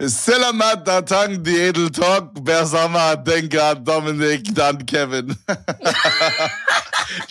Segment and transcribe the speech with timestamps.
[0.00, 2.32] Selamat datang die Edel Talk.
[2.44, 5.26] Bersama denke an Dominik, dann Kevin.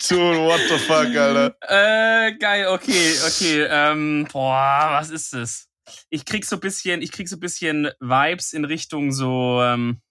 [0.09, 1.55] Dude, what the fuck, Alter.
[1.61, 3.63] Äh, geil, okay, okay.
[3.69, 5.67] Ähm, boah, was ist das?
[6.09, 10.01] Ich krieg so bisschen, ich krieg so bisschen Vibes in Richtung so, ähm,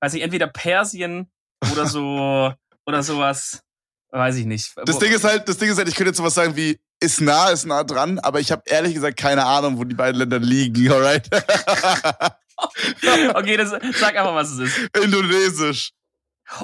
[0.00, 1.30] weiß ich, entweder Persien
[1.70, 2.52] oder so,
[2.84, 3.62] oder sowas.
[4.10, 4.72] Weiß ich nicht.
[4.84, 7.20] Das Ding ist halt, das Ding ist halt, ich könnte jetzt sowas sagen wie, ist
[7.20, 10.38] nah, ist nah dran, aber ich habe ehrlich gesagt keine Ahnung, wo die beiden Länder
[10.38, 11.28] liegen, alright?
[13.34, 14.96] okay, das, sag einfach, was es ist.
[15.02, 15.92] Indonesisch.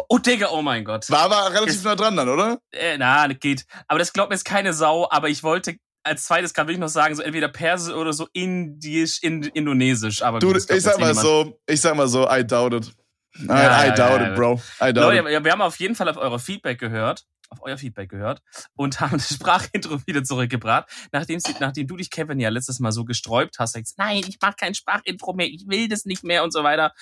[0.09, 1.11] Oh, Digga, oh mein Gott.
[1.11, 2.59] War aber relativ Ist- nah dran dann, oder?
[2.71, 3.65] Äh, na, das geht.
[3.89, 6.89] Aber das glaubt mir jetzt keine Sau, aber ich wollte als zweites gerade wirklich noch
[6.89, 10.23] sagen, so entweder Persisch oder so Indisch, in, Indonesisch.
[10.23, 12.93] Aber Du, gut, das ich sag mal so, ich sag mal so, I doubt it.
[13.39, 14.55] I, Ja, I doubt ja, it, bro.
[14.81, 15.45] I doubt Leute, it.
[15.45, 18.43] wir haben auf jeden Fall auf euer Feedback gehört, auf euer Feedback gehört
[18.75, 20.89] und haben das Sprachintro wieder zurückgebracht.
[21.13, 24.39] Nachdem, sie- nachdem du dich, Kevin, ja letztes Mal so gesträubt hast, sagst, nein, ich
[24.43, 26.93] mach kein Sprachintro mehr, ich will das nicht mehr und so weiter.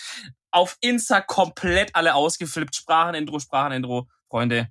[0.51, 4.09] Auf Insta komplett alle ausgeflippt, Sprachenintro, Sprachenintro.
[4.29, 4.69] Freunde,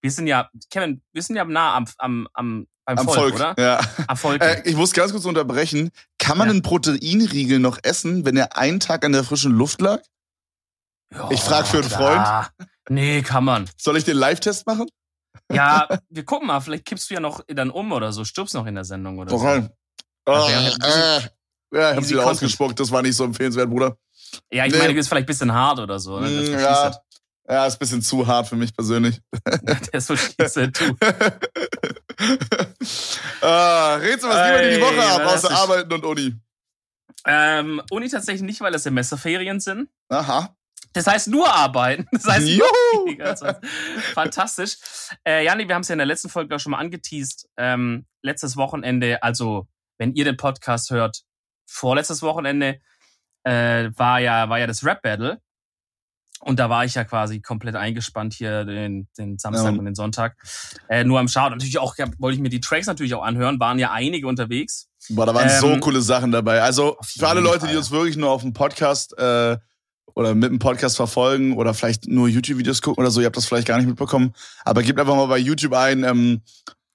[0.00, 3.34] wir sind ja, Kevin, wir sind ja nah am, am, am, beim Am Volk, Volk,
[3.34, 3.54] oder?
[3.58, 3.80] ja.
[4.06, 4.40] Am Volk.
[4.42, 5.90] Äh, ich muss ganz kurz unterbrechen.
[6.18, 6.52] Kann man Ja.
[6.52, 10.00] einen Proteinriegel noch essen, wenn er einen Tag an der frischen Luft lag?
[11.12, 12.50] Ja, ich frag für einen klar.
[12.88, 13.68] Nee, kann man.
[13.76, 14.88] Soll ich den Live-Test machen?
[15.52, 18.66] Ja, wir gucken mal, vielleicht kippst du ja noch dann um oder so, stirbst noch
[18.66, 19.46] in der Sendung oder Doch so.
[19.46, 19.70] rein.
[20.24, 21.28] Das Äh.
[21.70, 22.80] Ja, ich hab's wieder ausgespuckt.
[22.80, 23.96] Das war nicht so empfehlenswert, Bruder.
[24.50, 24.78] Ja, ich Nee.
[24.78, 26.18] meine, das ist vielleicht ein bisschen hart oder so.
[26.20, 26.28] Ne?
[26.28, 26.74] Mm, Das ja.
[26.74, 27.00] verschießt
[27.50, 29.20] Ja, ist ein bisschen zu hart für mich persönlich.
[29.62, 29.80] das.
[29.82, 30.96] Der ist so schieße, du.
[33.42, 36.34] ah, Rätsel, was geht bei dir die Woche ab, außer Arbeiten und Uni?
[37.26, 39.88] Ähm, Uni tatsächlich nicht, weil es Semesterferien sind.
[40.08, 40.54] Aha.
[40.92, 42.06] Das heißt nur arbeiten.
[42.12, 42.66] Das heißt nur
[43.06, 43.18] Juhu.
[43.18, 43.42] was.
[44.14, 44.76] Fantastisch.
[45.26, 47.48] Äh, ja, nee, wir haben es ja in der letzten Folge auch schon mal angeteased.
[47.56, 51.22] Ähm, letztes Wochenende, also wenn ihr den Podcast hört,
[51.66, 52.80] vorletztes Wochenende
[53.44, 55.40] äh, war ja war ja das Rap Battle
[56.40, 59.78] und da war ich ja quasi komplett eingespannt hier den, den Samstag Ja.
[59.78, 60.36] und den Sonntag.
[60.88, 61.50] Äh, nur am Start.
[61.50, 63.58] Natürlich auch wollte ich mir die Tracks natürlich auch anhören.
[63.60, 64.88] Waren ja einige unterwegs.
[65.10, 66.62] Boah, da waren Ähm, so coole Sachen dabei.
[66.62, 67.76] Also für alle Leute, die Fall.
[67.78, 69.56] uns wirklich nur auf dem Podcast äh,
[70.18, 73.46] oder mit dem Podcast verfolgen oder vielleicht nur YouTube-Videos gucken oder so, ihr habt das
[73.46, 74.34] vielleicht gar nicht mitbekommen.
[74.64, 76.42] Aber gebt einfach mal bei YouTube ein, ähm,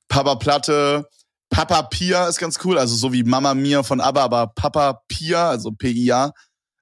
[0.09, 1.07] Papa Platte,
[1.49, 5.49] Papa Pia ist ganz cool, also so wie Mama Mia von ABBA, aber Papa Pia,
[5.49, 6.33] also P-I-A.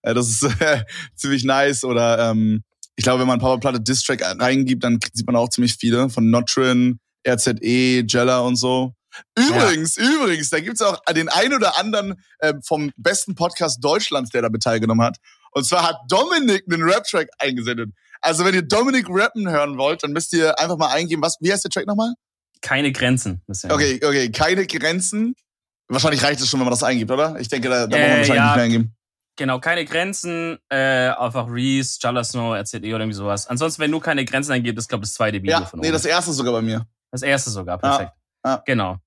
[0.02, 0.84] Äh, das ist äh,
[1.16, 1.84] ziemlich nice.
[1.84, 2.64] Oder ähm,
[2.96, 6.32] ich glaube, wenn man Papa Platte Distrack reingibt, dann sieht man auch ziemlich viele von
[6.32, 8.94] Notrin, RZE, Jella und so.
[9.38, 14.42] Übrigens, übrigens, da gibt's auch den ein oder anderen äh, vom besten Podcast Deutschlands, der
[14.42, 15.18] da mit teilgenommen hat.
[15.52, 17.92] Und zwar hat Dominik einen Rap-Track eingesendet.
[18.22, 21.52] Also wenn ihr Dominik rappen hören wollt, dann müsst ihr einfach mal eingeben, was, wie
[21.52, 22.14] heißt der Track nochmal?
[22.62, 23.42] Keine Grenzen.
[23.70, 25.34] Okay, okay, keine Grenzen.
[25.88, 27.38] Wahrscheinlich reicht es schon, wenn man das eingibt, oder?
[27.40, 28.46] Ich denke, da, da Äh, muss man wahrscheinlich ja.
[28.46, 28.96] nicht mehr eingeben.
[29.38, 33.48] Genau, keine Grenzen, äh, einfach Reese, Jalla Snow, RZE oder irgendwie sowas.
[33.48, 35.88] Ansonsten, wenn du keine Grenzen eingibst, ist, glaube ich, das zweite Video Ja, von nee,
[35.88, 35.96] uns.
[36.04, 36.86] das erste sogar bei mir.
[37.12, 38.12] Das erste sogar, perfekt.
[38.46, 38.62] ja.
[38.66, 38.98] Genau.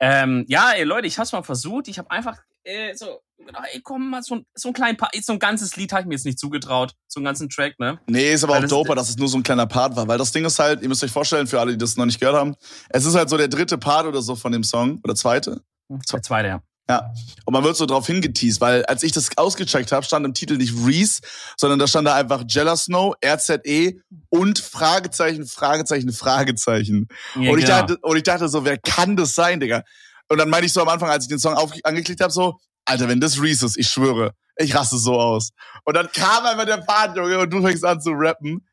[0.00, 1.88] Ähm, ja, ey, Leute, ich hab's mal versucht.
[1.88, 5.14] Ich habe einfach äh, so, gedacht, ey, komm mal, so, ein- so ein kleinen Part,
[5.24, 6.94] so ein ganzes Lied habe ich mir jetzt nicht zugetraut.
[7.08, 7.98] So einen ganzen Track, ne?
[8.06, 10.06] Nee, ist aber Weil auch das- doper, dass es nur so ein kleiner Part war.
[10.08, 12.20] Weil das Ding ist halt, ihr müsst euch vorstellen, für alle, die das noch nicht
[12.20, 12.54] gehört haben,
[12.90, 15.00] es ist halt so der dritte Part oder so von dem Song.
[15.04, 15.62] Oder zweite.
[15.90, 16.62] Der zweite, ja.
[16.88, 17.10] Ja.
[17.46, 20.58] Und man wird so drauf hingeteased, weil als ich das ausgecheckt habe, stand im Titel
[20.58, 21.22] nicht Reese,
[21.56, 23.94] sondern da stand da einfach Jella Snow, RZE
[24.28, 27.08] und Fragezeichen, Fragezeichen, Fragezeichen.
[27.36, 27.78] ja und, ich genau.
[27.80, 29.82] dachte, und ich dachte so, wer kann das sein, Digga?
[30.28, 32.58] Und dann meinte ich so am Anfang, als ich den Song auf, angeklickt habe, so,
[32.84, 35.50] Alter, wenn das Reese ist, ich schwöre, ich raste so aus.
[35.84, 38.66] Und dann kam einfach der Part, Junge, und du fängst an zu rappen.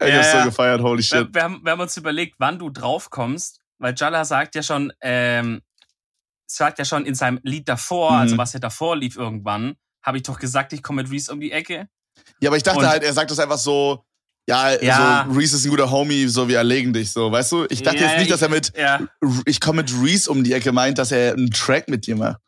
[0.00, 1.18] Ich Ja, hab's so gefeiert, holy shit.
[1.28, 4.92] wir, wir, haben, wir haben uns überlegt, wann du draufkommst, weil Jalla sagt ja schon,
[5.00, 5.62] ähm,
[6.46, 8.16] sagt ja schon in seinem Lied davor, Mhm.
[8.18, 11.40] also was ja davor lief irgendwann, habe ich doch gesagt, ich komme mit Reese um
[11.40, 11.88] die Ecke.
[12.40, 14.04] Ja, aber ich dachte Und- halt, er sagt das einfach so,
[14.48, 15.26] ja, Ja.
[15.28, 17.66] so, Reese ist ein guter Homie, so wir erlegen dich, so, weißt du?
[17.68, 19.00] Ich dachte Ja, jetzt nicht, dass er ich- mit, Ja.
[19.46, 22.40] ich komme mit Reese um die Ecke meint, dass er einen Track mit dir macht.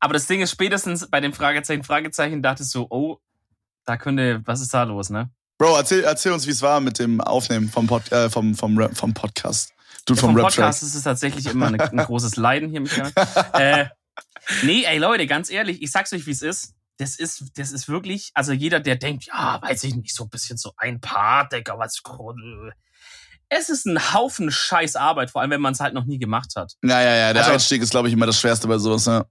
[0.00, 3.18] Aber das Ding ist, spätestens bei dem Fragezeichen, Fragezeichen dachte ich so, oh,
[3.84, 5.30] da könnte, was ist da los, ne?
[5.58, 8.76] Bro, erzähl, erzähl uns, wie es war mit dem Aufnehmen vom, Pod, äh, vom, vom,
[8.76, 9.72] Rap, vom Podcast.
[10.06, 10.56] Du Ja, vom, vom Rap-Track.
[10.56, 13.12] Podcast ist es tatsächlich immer eine, ein großes Leiden hier, Michael.
[13.54, 13.86] äh,
[14.62, 16.74] nee, ey Leute, ganz ehrlich, ich sag's euch, wie es ist.
[16.98, 20.28] Das ist, das ist wirklich, also jeder, der denkt, ja, weiß ich nicht, so ein
[20.30, 22.00] bisschen so ein Part, Digga, was.
[23.48, 26.52] Es ist ein Haufen scheiß Arbeit, vor allem wenn man es halt noch nie gemacht
[26.56, 26.74] hat.
[26.82, 29.24] Ja, ja, ja, der Also- Einstieg ist, glaube ich, immer das Schwerste bei sowas, ja.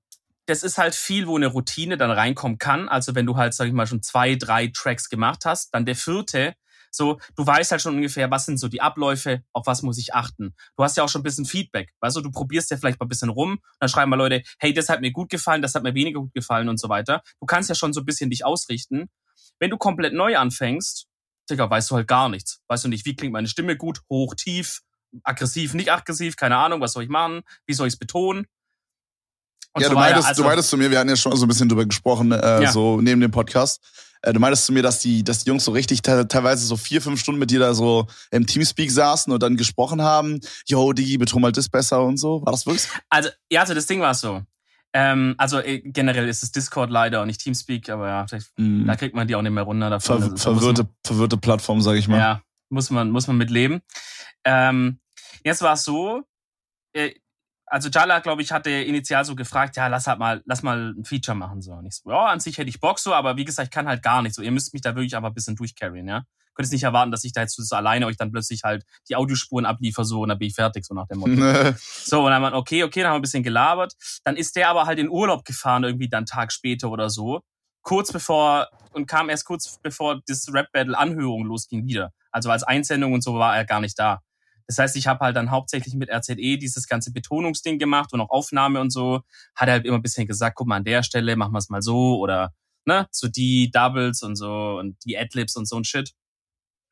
[0.45, 2.89] Das ist halt viel, wo eine Routine dann reinkommen kann.
[2.89, 5.95] Also wenn du halt, sag ich mal, schon zwei, drei Tracks gemacht hast, dann der
[5.95, 6.55] vierte
[6.95, 10.13] So, du weißt halt schon ungefähr, was sind so die Abläufe, auf was muss ich
[10.13, 10.53] achten.
[10.77, 11.91] Du hast ja auch schon ein bisschen Feedback.
[12.01, 14.73] Weißt du, du probierst ja vielleicht mal ein bisschen rum, dann schreiben mal Leute, hey,
[14.73, 17.23] das hat mir gut gefallen, das hat mir weniger gut gefallen und so weiter.
[17.39, 19.09] Du kannst ja schon so ein bisschen dich ausrichten.
[19.59, 21.07] Wenn du komplett neu anfängst,
[21.49, 22.61] Digga, weißt du halt gar nichts.
[22.67, 24.81] Weißt du nicht, wie klingt meine Stimme gut, hoch, tief,
[25.23, 28.45] aggressiv, nicht aggressiv, keine Ahnung, was soll ich machen, wie soll ich es betonen.
[29.73, 31.45] Und ja, so du, meintest, also, du meintest zu mir, wir hatten ja schon so
[31.45, 32.71] ein bisschen drüber gesprochen, äh, ja.
[32.71, 33.81] so neben dem Podcast.
[34.21, 37.01] Äh, du meintest zu mir, dass die, dass die Jungs so richtig teilweise so vier,
[37.01, 40.39] fünf Stunden mit dir da so im Teamspeak saßen und dann gesprochen haben.
[40.67, 42.45] Yo, Digi, beton mal das besser und so.
[42.45, 42.87] War das wirklich?
[43.09, 44.41] Also, ja, also das Ding war so.
[44.93, 48.25] Ähm, also äh, generell ist es Discord leider und nicht Teamspeak, aber ja,
[48.57, 48.85] mm.
[48.85, 49.89] da kriegt man die auch nicht mehr runter.
[49.89, 50.19] Davon.
[50.19, 52.19] Ver also, verwirrte, man, verwirrte Plattform, sag ich mal.
[52.19, 53.81] Ja, muss man, muss man mitleben.
[54.45, 54.99] Ähm,
[55.43, 56.21] jetzt war es so,
[56.93, 57.11] äh,
[57.73, 61.05] also Jala, glaube ich, hatte initial so gefragt, ja, lass halt mal, lass mal ein
[61.05, 61.63] Feature machen.
[61.63, 61.71] So.
[61.71, 63.87] Und ich so, ja, an sich hätte ich Bock so, aber wie gesagt, ich kann
[63.87, 64.43] halt gar nicht so.
[64.43, 66.23] Ihr müsst mich da wirklich einfach ein bisschen durchcarryen, ja.
[66.53, 69.15] Könnt es nicht erwarten, dass ich da jetzt so alleine euch dann plötzlich halt die
[69.15, 71.73] Audiospuren abliefer so und dann bin ich fertig, so nach dem Motto.
[71.81, 73.93] so, und dann haben wir, okay, okay, dann haben wir ein bisschen gelabert.
[74.23, 77.41] Dann ist der aber halt in Urlaub gefahren, irgendwie dann Tag später oder so.
[77.81, 82.11] Kurz bevor, und kam erst kurz bevor das Rap-Battle-Anhörung losging wieder.
[82.29, 84.21] Also als Einsendung und so war er gar nicht da.
[84.67, 88.29] Das heißt, ich habe halt dann hauptsächlich mit RZE dieses ganze Betonungsding gemacht und auch
[88.29, 89.21] Aufnahme und so.
[89.55, 91.69] Hat er halt immer ein bisschen gesagt, guck mal an der Stelle, machen wir es
[91.69, 92.53] mal so oder
[92.85, 96.13] ne, so die Doubles und so und die Adlibs und so ein Shit.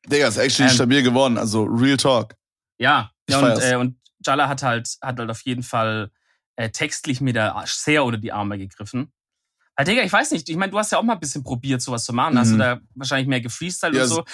[0.06, 2.34] Digga, ist actually ähm, stabil geworden, also Real Talk.
[2.78, 6.10] Ja, ja und, äh, und Jalla hat halt, hat halt auf jeden Fall
[6.56, 9.12] äh, textlich mir da sehr unter die Arme gegriffen.
[9.76, 11.80] Weil, Digga, ich weiß nicht, ich meine, du hast ja auch mal ein bisschen probiert,
[11.80, 12.34] sowas zu machen.
[12.34, 12.38] Mhm.
[12.38, 12.60] Hast du mhm.
[12.60, 14.24] da wahrscheinlich mehr gefreestylt ja, und so.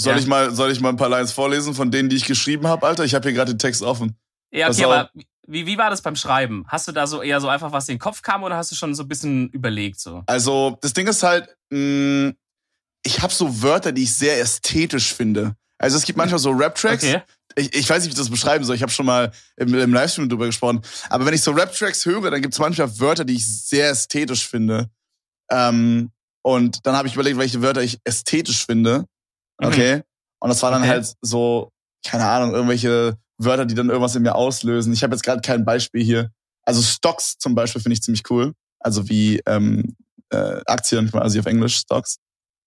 [0.00, 0.18] Soll, ja.
[0.18, 2.86] ich mal, soll ich mal ein paar Lines vorlesen von denen, die ich geschrieben habe,
[2.86, 3.04] Alter?
[3.04, 4.16] Ich habe hier gerade den Text offen.
[4.50, 5.10] Ja, okay, aber
[5.46, 6.64] wie, wie war das beim Schreiben?
[6.68, 8.76] Hast du da so eher so einfach was in den Kopf kam oder hast du
[8.76, 10.22] schon so ein bisschen überlegt so?
[10.26, 11.78] Also, das Ding ist halt, mh,
[12.28, 12.36] mm,
[13.02, 15.56] ich habe so Wörter, die ich sehr ästhetisch finde.
[15.78, 17.04] Also es gibt manchmal so Rap-Tracks.
[17.04, 17.22] Okay.
[17.56, 18.76] Ich, ich weiß nicht, wie ich das beschreiben soll.
[18.76, 20.82] Ich habe schon mal im, im Livestream drüber gesprochen.
[21.08, 24.46] Aber wenn ich so Rap-Tracks höre, dann gibt es manchmal Wörter, die ich sehr ästhetisch
[24.46, 24.90] finde.
[25.50, 26.10] Ähm,
[26.42, 29.06] und dann habe ich überlegt, welche Wörter ich ästhetisch finde.
[29.60, 29.66] Mhm.
[29.66, 29.96] Okay.
[29.96, 30.02] Mhm.
[30.40, 30.90] Und das war dann okay.
[30.90, 31.70] halt so,
[32.06, 34.92] keine Ahnung, irgendwelche Wörter, die dann irgendwas in mir auslösen.
[34.92, 36.30] Ich habe jetzt gerade kein Beispiel hier.
[36.62, 38.54] Also Stocks zum Beispiel finde ich ziemlich cool.
[38.78, 39.96] Also wie ähm,
[40.30, 42.18] äh, Aktien, quasi auf Englisch, Stocks.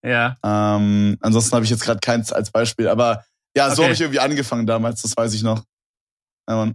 [0.05, 0.37] Ja.
[0.43, 2.87] Ähm, ansonsten habe ich jetzt gerade keins als Beispiel.
[2.87, 3.23] Aber
[3.55, 3.83] ja, so okay.
[3.83, 5.63] habe ich irgendwie angefangen damals, das weiß ich noch.
[6.49, 6.71] Ja,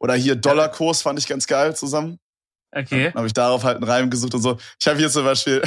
[0.00, 2.18] Oder hier Dollarkurs fand ich ganz geil zusammen.
[2.72, 3.04] Okay.
[3.04, 4.58] Dann habe ich darauf halt einen Reim gesucht und so.
[4.80, 5.62] Ich habe hier zum Beispiel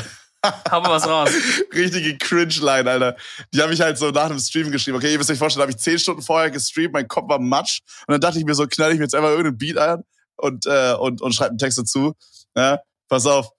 [0.72, 1.30] Hau mal was raus.
[1.74, 3.18] Richtige Cringe-Line, Alter.
[3.54, 4.98] Die habe ich halt so nach dem Stream geschrieben.
[4.98, 7.82] Okay, ihr müsst euch vorstellen, habe ich zehn Stunden vorher gestreamt, mein Kopf war matsch.
[8.08, 10.04] Und dann dachte ich mir so, knall ich mir jetzt einfach irgendeinen Beat ein
[10.38, 12.16] und, äh, und, und schreibe einen Text dazu.
[12.56, 13.50] Ja, pass auf.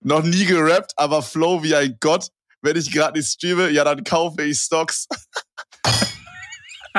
[0.00, 2.28] Noch nie gerappt, aber Flow wie ein Gott.
[2.60, 5.06] Wenn ich gerade nicht streame, ja, dann kaufe ich Stocks.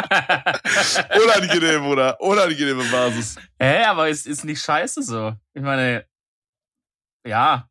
[1.23, 2.19] Unangenehm, oder?
[2.21, 3.35] Unangenehme Basis.
[3.59, 5.33] Hä, aber es ist nicht scheiße so.
[5.53, 6.05] Ich meine,
[7.25, 7.68] ja,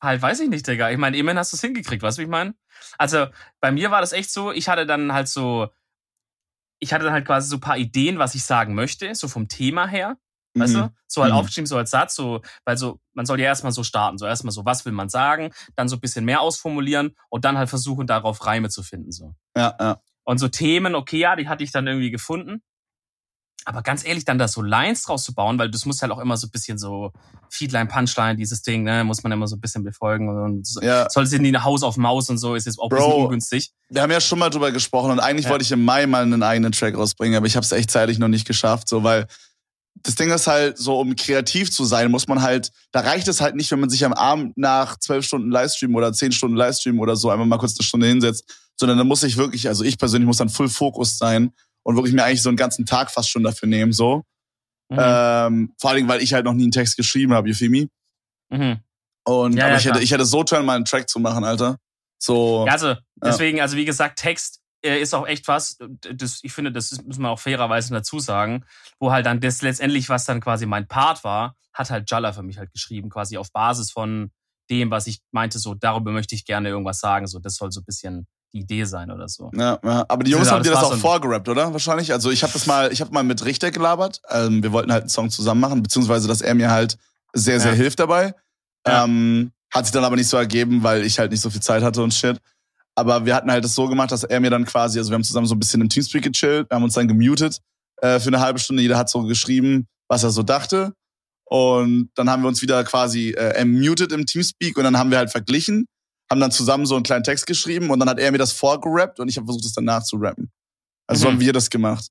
[0.00, 0.90] Halt, weiß ich nicht, Digga.
[0.90, 2.54] Ich meine, immerhin hast du es hingekriegt, weißt du, wie ich meine?
[2.98, 3.26] Also,
[3.60, 5.68] bei mir war das echt so, ich hatte dann halt so,
[6.78, 9.48] ich hatte dann halt quasi so ein paar Ideen, was ich sagen möchte, so vom
[9.48, 10.16] Thema her.
[10.54, 10.80] Weißt mhm.
[10.80, 10.90] du?
[11.06, 11.38] So halt mhm.
[11.38, 14.52] aufgeschrieben, so als Satz, so, weil so, man soll ja erstmal so starten, so erstmal
[14.52, 18.06] so, was will man sagen, dann so ein bisschen mehr ausformulieren und dann halt versuchen,
[18.06, 19.34] darauf Reime zu finden, so.
[19.56, 20.00] Ja, ja.
[20.24, 22.62] Und so Themen, okay, ja, die hatte ich dann irgendwie gefunden.
[23.68, 26.20] Aber ganz ehrlich, dann da so Lines draus zu bauen, weil das muss halt auch
[26.20, 27.12] immer so ein bisschen so
[27.50, 30.80] Feedline, Punchline, dieses Ding, ne, muss man immer so ein bisschen befolgen und so.
[30.80, 31.06] ja.
[31.10, 33.72] soll es in die Haus auf Maus und so, ist jetzt auch ein bisschen ungünstig.
[33.90, 35.50] Wir haben ja schon mal drüber gesprochen und eigentlich ja.
[35.50, 38.18] wollte ich im Mai mal einen eigenen Track rausbringen, aber ich habe es echt zeitlich
[38.18, 39.26] noch nicht geschafft, so weil
[40.02, 43.42] das Ding ist halt so, um kreativ zu sein, muss man halt, da reicht es
[43.42, 47.00] halt nicht, wenn man sich am Abend nach zwölf Stunden Livestream oder zehn Stunden Livestream
[47.00, 48.44] oder so einfach mal kurz eine Stunde hinsetzt,
[48.76, 51.52] sondern da muss ich wirklich, also ich persönlich muss dann Full Fokus sein
[51.88, 54.22] und wirklich mir eigentlich so einen ganzen Tag fast schon dafür nehmen, so.
[54.90, 54.98] Mhm.
[55.00, 57.88] Ähm, vor allen Dingen, weil ich halt noch nie einen Text geschrieben habe, me?
[58.50, 58.80] Mhm.
[59.24, 61.44] Und ja, aber ja, ich, hätte, ich hätte so tun, mal einen Track zu machen,
[61.44, 61.78] Alter.
[62.18, 62.66] So.
[62.66, 63.62] Ja, also, deswegen, ja.
[63.62, 65.78] also wie gesagt, Text äh, ist auch echt was,
[66.12, 68.66] das, ich finde, das muss man auch fairerweise dazu sagen,
[68.98, 72.42] wo halt dann das letztendlich, was dann quasi mein Part war, hat halt Jalla für
[72.42, 74.30] mich halt geschrieben, quasi auf Basis von
[74.68, 77.80] dem, was ich meinte, so darüber möchte ich gerne irgendwas sagen, so das soll so
[77.80, 79.50] ein bisschen die Idee sein oder so.
[79.54, 80.04] Ja, ja.
[80.08, 81.72] aber die Jungs ja, haben dir das auch vorgerappt, oder?
[81.72, 82.12] Wahrscheinlich.
[82.12, 84.20] Also ich habe das mal, ich habe mal mit Richter gelabert.
[84.30, 86.96] Ähm, wir wollten halt einen Song zusammen machen, beziehungsweise dass er mir halt
[87.34, 87.76] sehr, sehr ja.
[87.76, 88.34] hilft dabei.
[88.86, 91.82] Ähm, hat sich dann aber nicht so ergeben, weil ich halt nicht so viel Zeit
[91.82, 92.38] hatte und shit.
[92.94, 95.24] Aber wir hatten halt das so gemacht, dass er mir dann quasi, also wir haben
[95.24, 97.60] zusammen so ein bisschen im Teamspeak gechillt, wir haben uns dann gemutet
[98.00, 98.82] äh, für eine halbe Stunde.
[98.82, 100.94] Jeder hat so geschrieben, was er so dachte.
[101.44, 105.18] Und dann haben wir uns wieder quasi äh, muted im Teamspeak und dann haben wir
[105.18, 105.86] halt verglichen
[106.30, 109.20] haben dann zusammen so einen kleinen Text geschrieben und dann hat er mir das vorgerappt
[109.20, 110.50] und ich habe versucht, es dann nachzurappen.
[111.06, 111.32] Also so Mhm.
[111.34, 112.08] haben wir das gemacht.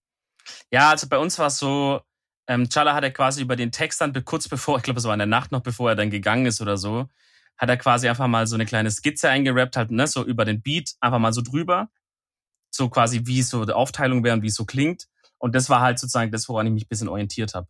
[0.72, 2.02] Ja, also bei uns war es so,
[2.48, 5.14] ähm, Chala hat er quasi über den Text dann kurz bevor, ich glaube, es war
[5.14, 7.08] in der Nacht noch, bevor er dann gegangen ist oder so,
[7.58, 10.62] hat er quasi einfach mal so eine kleine Skizze eingerappt, halt, ne, so über den
[10.62, 11.90] Beat, einfach mal so drüber.
[12.70, 15.08] So quasi, wie so die Aufteilung wäre und wie es so klingt.
[15.38, 17.68] Und das war halt sozusagen das, woran ich mich ein bisschen orientiert habe.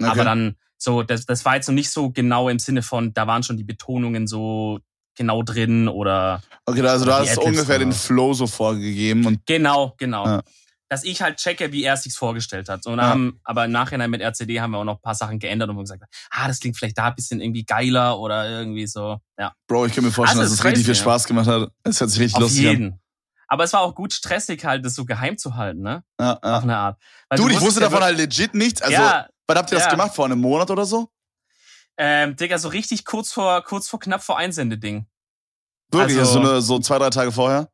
[0.00, 0.10] Okay.
[0.10, 3.26] Aber dann, so, das, das war jetzt noch nicht so genau im Sinne von, da
[3.26, 4.80] waren schon die Betonungen so
[5.16, 10.26] genau drin oder okay, also du hast ungefähr den Flow so vorgegeben und Genau, genau.
[10.26, 10.42] Ja.
[10.88, 12.86] Dass ich halt checke, wie er es sich vorgestellt hat.
[12.86, 13.06] Und Ja.
[13.08, 15.76] haben, aber im Nachhinein mit RCD haben wir auch noch ein paar Sachen geändert und
[15.78, 19.18] gesagt, ah, das klingt vielleicht da ein bisschen irgendwie geiler oder irgendwie so.
[19.36, 20.94] Ja, Bro, ich kann mir vorstellen, Also, dass es es richtig viel.
[20.94, 21.70] Spaß gemacht hat.
[21.82, 22.72] Es hört sich richtig auf lustig an.
[22.72, 23.00] jeden.
[23.48, 26.02] Aber es war auch gut stressig halt, das so geheim zu halten, ne?
[26.20, 26.58] Ja, Auf ja.
[26.60, 27.02] eine Art.
[27.28, 28.80] Weil Dude, du ich wusste davon halt legit nichts.
[28.82, 29.90] Also, ja, wann habt ihr das ja.
[29.90, 30.14] gemacht?
[30.14, 31.08] Vor einem Monat oder so?
[31.98, 35.06] Ähm, Digga, so richtig kurz vor, kurz vor knapp vor Einsendeding.
[35.90, 37.70] Wirklich, Also- also, so, eine, so zwei, drei Tage vorher?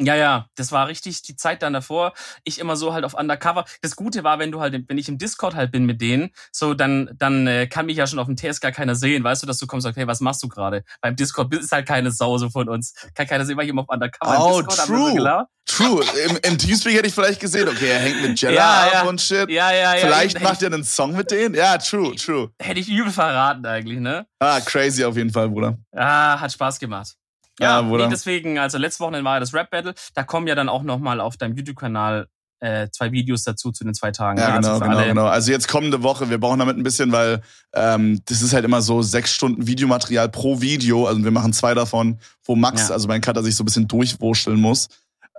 [0.00, 2.12] Ja, ja, das war richtig die Zeit dann davor.
[2.44, 3.64] Ich immer so halt auf Undercover.
[3.82, 6.72] Das Gute war, wenn du halt, wenn ich im Discord halt bin mit denen, so
[6.74, 9.46] dann, dann äh, kann mich ja schon auf dem TS gar keiner sehen, weißt du,
[9.48, 10.84] dass du kommst und sagst, hey, was machst du gerade?
[11.00, 12.94] Beim Discord ist halt keine Sau so von uns.
[13.14, 15.46] Kann keiner sehen, weil ich immer auf Undercover Oh, im Discord hab mir so true.
[15.68, 16.02] True.
[16.26, 19.02] Im, Im Teamspeak hätte ich vielleicht gesehen, okay, er hängt mit Jella Ja, ab ja.
[19.02, 19.50] und shit.
[19.50, 20.00] Ja, ja, ja.
[20.00, 21.54] vielleicht eben, macht ihr einen Song mit denen?
[21.54, 22.50] Ja, true, true.
[22.58, 24.26] hätte ich übel verraten eigentlich, ne?
[24.38, 25.76] Ah, crazy auf jeden Fall, Bruder.
[25.94, 27.14] Ah, hat Spaß gemacht.
[27.60, 28.04] Ja, Ja, Bruder.
[28.06, 29.94] nee, deswegen, also letztes Wochenende war ja das Rap-Battle.
[30.14, 32.28] Da kommen ja dann auch nochmal auf deinem YouTube-Kanal
[32.60, 34.38] äh, zwei Videos dazu zu den zwei Tagen.
[34.40, 35.24] Ja, also genau, für genau, alle- genau.
[35.26, 37.40] Also jetzt kommende Woche, wir brauchen damit ein bisschen, weil
[37.72, 41.06] ähm, das ist halt immer so sechs Stunden Videomaterial pro Video.
[41.06, 42.94] Also wir machen zwei davon, wo Max, Ja.
[42.94, 44.88] also mein Cutter, sich so ein bisschen durchwurschteln muss.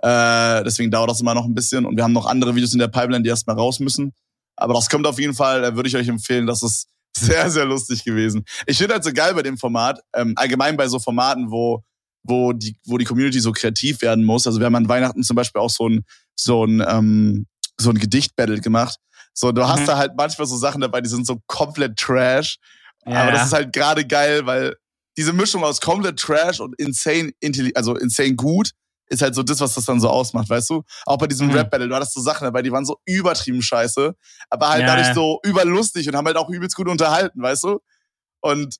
[0.02, 1.84] Äh, deswegen dauert das immer noch ein bisschen.
[1.84, 4.12] Und wir haben noch andere Videos in der Pipeline, die erstmal raus müssen.
[4.56, 6.46] Aber das kommt auf jeden Fall, äh, würde ich euch empfehlen.
[6.46, 8.44] Das ist sehr, sehr lustig gewesen.
[8.66, 11.82] Ich finde halt so geil bei dem Format, ähm, allgemein bei so Formaten, wo
[12.22, 14.46] wo die, wo die Community so kreativ werden muss.
[14.46, 17.46] Also wir haben an Weihnachten zum Beispiel auch so ein, so ein, ähm,
[17.78, 18.98] so ein Gedicht-Battle gemacht.
[19.32, 19.86] So, du hast Mhm.
[19.86, 22.58] da halt manchmal so Sachen dabei, die sind so komplett Trash.
[23.06, 24.76] Ja, aber das ist halt gerade geil, weil
[25.16, 27.32] diese Mischung aus komplett Trash und insane,
[27.74, 28.70] also insane gut,
[29.06, 30.82] ist halt so das, was das dann so ausmacht, weißt du?
[31.04, 31.56] Auch bei diesem Mhm.
[31.56, 34.14] Rap-Battle, du hattest so Sachen dabei, die waren so übertrieben scheiße,
[34.50, 37.80] aber halt Ja, dadurch so überlustig und haben halt auch übelst gut unterhalten, weißt du?
[38.40, 38.76] Und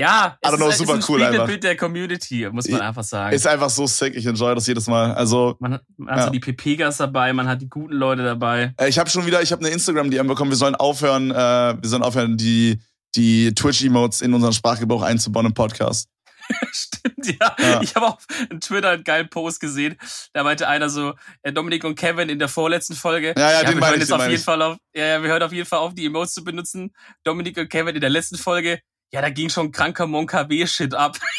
[0.00, 1.34] Ja, I don't know, ist, super ist ein cool einfach.
[1.34, 3.34] Spiegelbild der Community, muss man einfach sagen.
[3.36, 5.12] ist einfach so sick, ich enjoy das jedes Mal.
[5.14, 6.24] Also, man hat, man hat Ja.
[6.26, 8.72] so die Pepegas dabei, man hat die guten Leute dabei.
[8.78, 11.88] Äh, Ich habe schon wieder, ich habe eine Instagram-DM bekommen, wir sollen aufhören, äh, wir
[11.88, 12.80] sollen aufhören, die,
[13.14, 16.08] die Twitch-Emotes in unseren Sprachgebrauch einzubauen im Podcast.
[16.72, 17.54] Stimmt, ja.
[17.58, 17.80] Ja.
[17.82, 18.26] Ich habe auf
[18.60, 19.96] Twitter einen geilen Post gesehen.
[20.32, 23.34] Da meinte einer so, äh, Dominik und Kevin in der vorletzten Folge.
[23.36, 24.44] Ja, ja, den wir hören ich, jetzt den auf meine jeden ich.
[24.44, 26.92] Fall auf, ja, ja, wir hören auf jeden Fall auf, die Emotes zu benutzen.
[27.22, 28.80] Dominik und Kevin in der letzten Folge.
[29.12, 31.16] Ja, da ging schon kranker Monka W-Shit ab.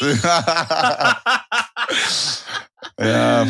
[2.98, 3.46] ja,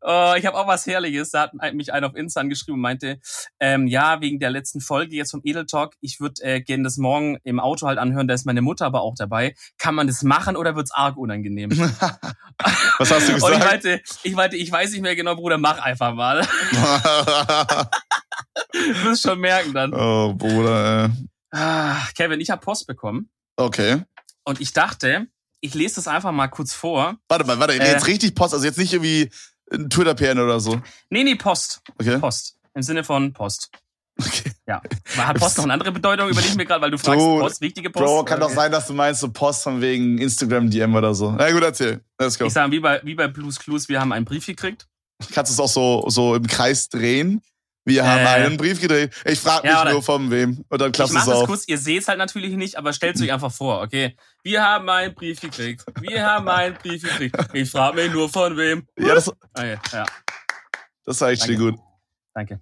[0.00, 1.30] Oh, ich habe auch was Herrliches.
[1.30, 3.20] Da hat mich einer auf Insta angeschrieben und meinte,
[3.60, 6.96] ähm, ja, wegen der letzten Folge jetzt vom Edel Talk, ich würde äh, gerne das
[6.98, 9.54] morgen im Auto halt anhören, da ist meine Mutter aber auch dabei.
[9.78, 11.70] Kann man das machen oder wird's arg unangenehm?
[12.98, 13.64] was hast du Und ich gesagt?
[13.64, 16.46] meinte, ich meinte, ich weiß nicht mehr genau, Bruder, mach einfach mal.
[18.72, 19.94] Du wirst schon merken dann.
[19.94, 21.10] oh, Bruder, ey.
[21.50, 24.02] Ah, Kevin, ich habe Post bekommen Okay.
[24.44, 25.26] und ich dachte,
[25.60, 27.16] ich lese das einfach mal kurz vor.
[27.28, 27.90] Warte mal, warte, Äh.
[27.92, 29.30] jetzt richtig Post, also jetzt nicht irgendwie
[29.72, 30.80] ein Twitter-PN oder so.
[31.10, 31.80] Nee, nee, Post.
[31.98, 32.18] Okay.
[32.18, 32.56] Post.
[32.74, 33.70] Im Sinne von Post.
[34.20, 34.52] okay.
[34.68, 34.82] Ja.
[35.16, 36.28] Hat Post noch eine andere Bedeutung?
[36.28, 38.04] Überleg ich mir gerade, weil du fragst, Dude, Post, wichtige Post.
[38.04, 38.56] Bro, kann doch Okay.
[38.56, 41.30] sein, dass du meinst, so Post von wegen Instagram-DM oder so.
[41.32, 42.00] Na gut, erzähl.
[42.20, 42.44] Let's go.
[42.46, 44.86] Ich sage, wie bei, wie bei Blues Clues, wir haben einen Brief gekriegt.
[45.32, 47.40] Kannst du es auch so, so im Kreis drehen?
[47.86, 48.26] Wir haben Äh.
[48.28, 49.14] einen Brief gedreht.
[49.26, 50.64] Ich frage mich Ja, nur von wem.
[50.68, 51.46] Und dann Ich mache es das auf.
[51.46, 54.16] kurz, ihr seht es halt natürlich nicht, aber stellt euch einfach vor, okay?
[54.42, 55.84] Wir haben einen Brief gekriegt.
[56.00, 57.36] Wir haben einen Brief gekriegt.
[57.52, 58.86] Ich frage mich nur von wem.
[58.98, 60.04] Ja, das, Okay, ja.
[61.04, 61.78] das war echt gut.
[62.34, 62.60] Danke.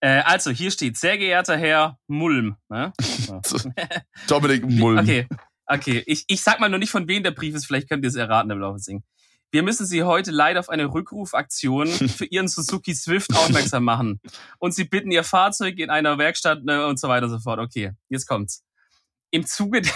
[0.00, 2.56] Äh, also, hier steht, sehr geehrter Herr Mulm.
[2.68, 2.92] Ne?
[4.28, 4.98] Dominik Mulm.
[4.98, 5.26] Okay,
[5.66, 6.02] okay.
[6.06, 7.66] Ich, ich sag mal nur nicht, von wem der Brief ist.
[7.66, 9.02] Vielleicht könnt ihr es erraten im Laufe des Ding.
[9.50, 14.20] Wir müssen Sie heute leider auf eine Rückrufaktion für Ihren Suzuki Swift aufmerksam machen.
[14.58, 17.60] Und Sie bitten Ihr Fahrzeug in einer Werkstatt ne, und so weiter und so fort.
[17.60, 18.64] Okay, jetzt kommt's.
[19.30, 19.92] Im Zuge, der,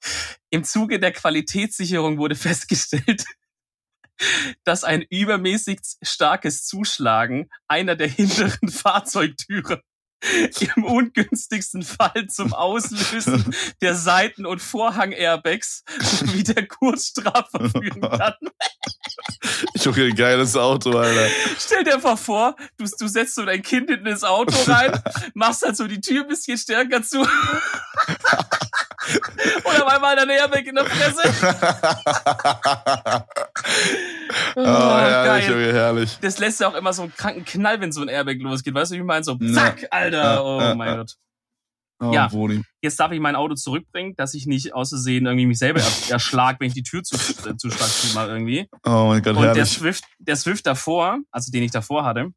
[0.50, 3.24] Im Zuge der Qualitätssicherung wurde festgestellt,
[4.64, 9.82] dass ein übermäßig starkes Zuschlagen einer der hinteren Fahrzeugtüre
[10.76, 18.34] im ungünstigsten Fall zum Auslösen der Seiten- und Vorhang-Airbags sowie der Kurzstrafe führen kann.
[19.76, 21.28] Junge, geiles Auto, Alter.
[21.58, 25.02] Stell dir einfach vor, du, du setzt so dein Kind hinten ins Auto rein,
[25.34, 27.26] machst halt so die Tür ein bisschen stärker zu.
[29.64, 31.22] Und auf einmal hat er ein Airbag in der Fresse.
[34.56, 35.50] Oh, herrlich, geil.
[35.50, 36.18] Junge, herrlich.
[36.20, 38.74] Das lässt ja auch immer so einen kranken Knall, wenn so ein Airbag losgeht.
[38.74, 39.24] Weißt du, wie ich meine?
[39.24, 40.44] So, zack, Alter.
[40.44, 40.96] Oh mein.
[40.98, 41.14] Gott.
[42.00, 42.28] Oh, Ja.
[42.28, 42.62] Brudi.
[42.80, 46.12] Jetzt darf ich mein Auto zurückbringen, dass ich nicht aus Versehen irgendwie mich selber er-
[46.12, 47.16] erschlag, wenn ich die Tür zu,
[47.48, 48.68] äh, zu stark zumache irgendwie.
[48.84, 49.70] Oh mein Gott, Und der herrlich.
[49.72, 52.30] Swift, der Swift davor, also den ich davor hatte,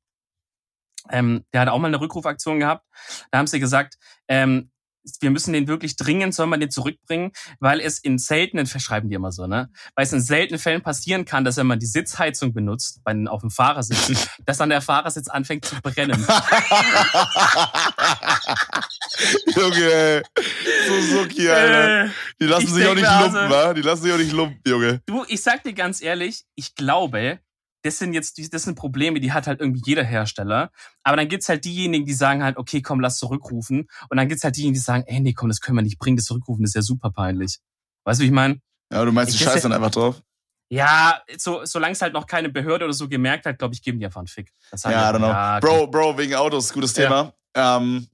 [1.09, 2.85] ähm, der hat auch mal eine Rückrufaktion gehabt.
[3.31, 3.95] Da haben sie gesagt,
[4.27, 4.71] ähm,
[5.21, 9.15] wir müssen den wirklich dringend, soll man den zurückbringen, weil es in seltenen, verschreiben die
[9.15, 9.69] immer so, ne?
[9.95, 13.41] Weil es in seltenen Fällen passieren kann, dass wenn man die Sitzheizung benutzt, bei, auf
[13.41, 16.25] dem Fahrersitz, dass dann der Fahrersitz anfängt zu brennen.
[19.55, 20.21] Junge, ey.
[20.87, 22.05] Suzuki, Alter.
[22.05, 22.09] Äh,
[22.39, 23.73] Die lassen ich sich auch nicht lumpen, also- wa?
[23.73, 25.01] Die lassen sich auch nicht lumpen, Junge.
[25.05, 27.39] Du, ich sag dir ganz ehrlich, ich glaube,
[27.83, 30.71] das sind jetzt, das sind Probleme, die hat halt irgendwie jeder Hersteller.
[31.03, 33.87] Aber dann gibt's halt diejenigen, die sagen halt, okay, komm, lass zurückrufen.
[34.09, 36.17] Und dann gibt's halt diejenigen, die sagen, ey, nee, komm, das können wir nicht bringen,
[36.17, 37.59] das zurückrufen, das ist ja super peinlich.
[38.03, 38.59] Weißt du, wie ich meine?
[38.91, 40.21] Ja, du meinst, die Ich- scheißen dann einfach drauf?
[40.69, 43.99] Ja, so, solange es halt noch keine Behörde oder so gemerkt hat, glaube ich, geben
[43.99, 44.51] die einfach einen Fick.
[44.69, 45.27] Das Ja, I die, don't know.
[45.29, 47.03] ja, Bro, Bro, wegen Autos, gutes Ja.
[47.03, 47.33] Thema.
[47.53, 48.07] Ähm,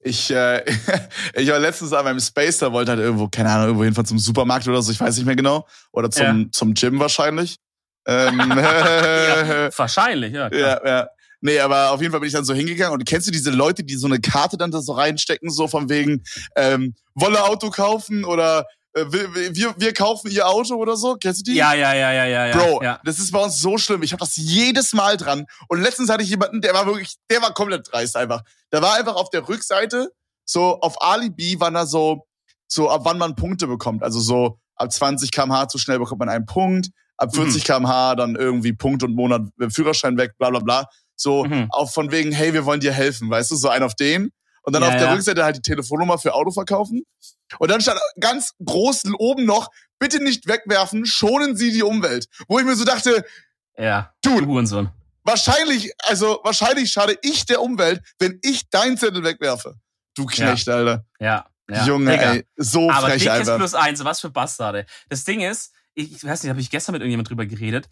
[0.00, 0.64] ich, äh,
[1.36, 4.18] ich war letztens an meinem Space, da wollte halt irgendwo, keine Ahnung, irgendwo hinfahren zum
[4.18, 5.64] Supermarkt oder so, ich weiß nicht mehr genau.
[5.92, 7.58] Oder zum, zum Gym wahrscheinlich.
[8.06, 10.50] Ähm, ja, wahrscheinlich, ja.
[10.52, 11.08] Ja, ja.
[11.40, 13.82] Nee, aber auf jeden Fall bin ich dann so hingegangen und kennst du diese Leute,
[13.82, 16.22] die so eine Karte dann da so reinstecken, so von wegen,
[16.54, 21.16] ähm, wolle Auto kaufen oder äh, wir, wir, kaufen ihr Auto oder so?
[21.16, 21.56] Kennst du die?
[21.56, 22.56] Ja, ja, ja, ja, ja, ja.
[22.56, 23.00] Bro, ja.
[23.04, 24.02] das ist bei uns so schlimm.
[24.02, 25.46] Ich habe das jedes Mal dran.
[25.68, 28.42] Und letztens hatte ich jemanden, der war wirklich, der war komplett dreist einfach.
[28.70, 30.12] Der war einfach auf der Rückseite,
[30.44, 32.26] so auf Alibi, wann er so,
[32.68, 34.02] so ab wann man Punkte bekommt.
[34.02, 36.88] Also so ab 20 km/h zu schnell bekommt man einen Punkt,
[37.22, 40.86] ab 40 km/h dann irgendwie Punkt und Monat äh, Führerschein weg, bla bla bla.
[41.16, 41.68] So Mhm.
[41.70, 44.30] auch von wegen, hey, wir wollen dir helfen, weißt du, so ein auf den.
[44.64, 45.12] Und dann Ja, auf der ja.
[45.12, 47.02] Rückseite halt die Telefonnummer für Auto verkaufen.
[47.58, 52.26] Und dann stand ganz groß oben noch, bitte nicht wegwerfen, schonen Sie die Umwelt.
[52.48, 53.24] Wo ich mir so dachte,
[53.78, 54.90] Ja, Du- du Hurensohn.
[55.24, 59.74] wahrscheinlich, also wahrscheinlich schade ich der Umwelt, wenn ich dein Zettel wegwerfe.
[60.14, 61.04] Du Knecht, Alter.
[61.20, 61.86] Ja, ja.
[61.86, 62.32] Junge, Digga.
[62.34, 63.56] ey, so Aber frech einfach.
[63.56, 64.86] plus eins, was für Bastarde.
[65.08, 67.88] Das Ding ist, ich, ich weiß nicht, habe ich gestern mit irgendjemand drüber geredet,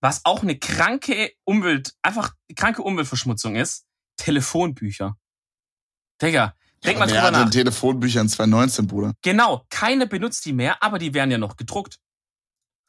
[0.00, 3.86] was auch eine kranke Umwelt, einfach kranke Umweltverschmutzung ist,
[4.16, 5.16] Telefonbücher.
[6.20, 7.50] Digga, denk mal Wer drüber nach.
[7.50, 9.14] Telefonbücher in 2019, Bruder?
[9.22, 11.98] Genau, keine benutzt die mehr, aber die werden ja noch gedruckt.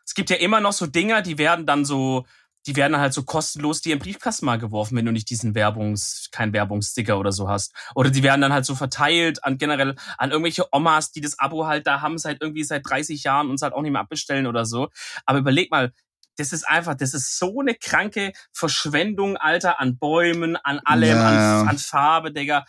[0.05, 2.25] Es gibt ja immer noch so Dinger, die werden dann so,
[2.67, 6.29] die werden halt so kostenlos dir im Briefkasten mal geworfen, wenn du nicht diesen Werbungs,
[6.31, 7.73] kein Werbungssticker oder so hast.
[7.95, 11.65] Oder die werden dann halt so verteilt an generell an irgendwelche Omas, die das Abo
[11.65, 14.47] halt da haben seit irgendwie seit 30 Jahren und es halt auch nicht mehr abbestellen
[14.47, 14.89] oder so.
[15.25, 15.91] Aber überleg mal,
[16.37, 21.61] das ist einfach, das ist so eine kranke Verschwendung, Alter, an Bäumen, an allem, Ja,
[21.61, 22.65] an, an Farbe, Digga.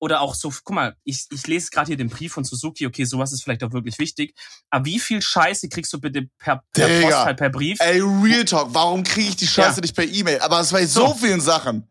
[0.00, 3.04] Oder auch so, guck mal, ich, ich lese gerade hier den Brief von Suzuki, okay,
[3.04, 4.34] sowas ist vielleicht auch wirklich wichtig.
[4.70, 7.08] Aber wie viel Scheiße kriegst du bitte per, per Digga.
[7.08, 7.78] Post, halt per Brief?
[7.80, 9.80] Ey, Real Talk, warum kriege ich die Scheiße Ja.
[9.82, 10.38] nicht per E-Mail?
[10.40, 11.14] Aber es bei so So.
[11.14, 11.88] vielen Sachen.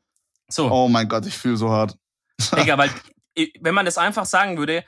[0.50, 1.98] So, Oh mein Gott, ich fühle so hart.
[2.56, 2.92] Digga, weil,
[3.60, 4.86] wenn man das einfach sagen würde,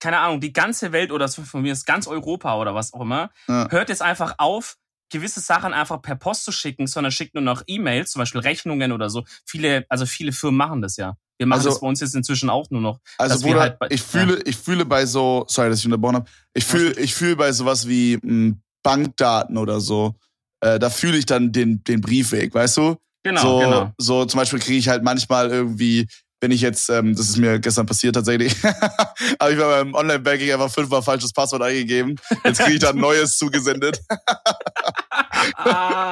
[0.00, 3.30] keine Ahnung, die ganze Welt oder von mir ist ganz Europa oder was auch immer,
[3.48, 3.68] Ja.
[3.70, 4.76] hört jetzt einfach auf,
[5.10, 8.92] gewisse Sachen einfach per Post zu schicken, sondern schickt nur noch E-Mails, zum Beispiel Rechnungen
[8.92, 9.24] oder so.
[9.44, 11.16] Viele, also viele Firmen machen das ja.
[11.42, 12.98] Wir machen Also- das bei uns jetzt inzwischen auch nur noch.
[13.18, 16.26] Also Bruder, halt bei- ich fühle, ich fühle bei so, sorry, dass ich unterbrochen habe.
[16.54, 20.14] Ich fühle, ich fühle bei sowas wie mh, Bankdaten oder so.
[20.60, 22.96] Äh, da fühle ich dann den den Briefweg, weißt du?
[23.24, 23.92] Genau, so, genau.
[23.98, 26.06] so zum Beispiel kriege ich halt manchmal irgendwie,
[26.40, 28.54] wenn ich jetzt, ähm, das ist mir gestern passiert tatsächlich,
[29.40, 32.16] habe ich bei meinem Online-Banking einfach fünfmal falsches Passwort eingegeben.
[32.44, 34.00] Jetzt kriege ich dann ein neues zugesendet.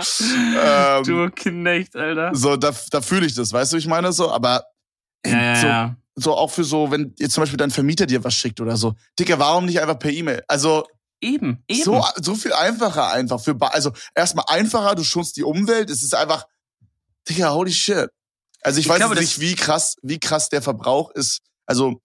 [0.02, 2.34] Ähm, du Knecht, Alter.
[2.34, 4.64] so, da, da fühle ich das, weißt du, wie ich meine so, aber
[5.26, 5.96] Ja, so, ja.
[6.16, 8.94] so auch für so, wenn jetzt zum Beispiel dein Vermieter dir was schickt oder so,
[9.18, 10.42] Dicker, warum nicht einfach per E-Mail?
[10.48, 10.84] Also
[11.22, 11.84] Eben, eben.
[11.84, 16.14] so so viel einfacher einfach für, also erstmal einfacher, du schonst die Umwelt, es ist
[16.14, 16.46] einfach,
[17.28, 18.08] Dicker, holy shit.
[18.62, 21.40] Also ich, Ich weiß glaube, nicht, wie krass, wie krass der Verbrauch ist.
[21.66, 22.00] Also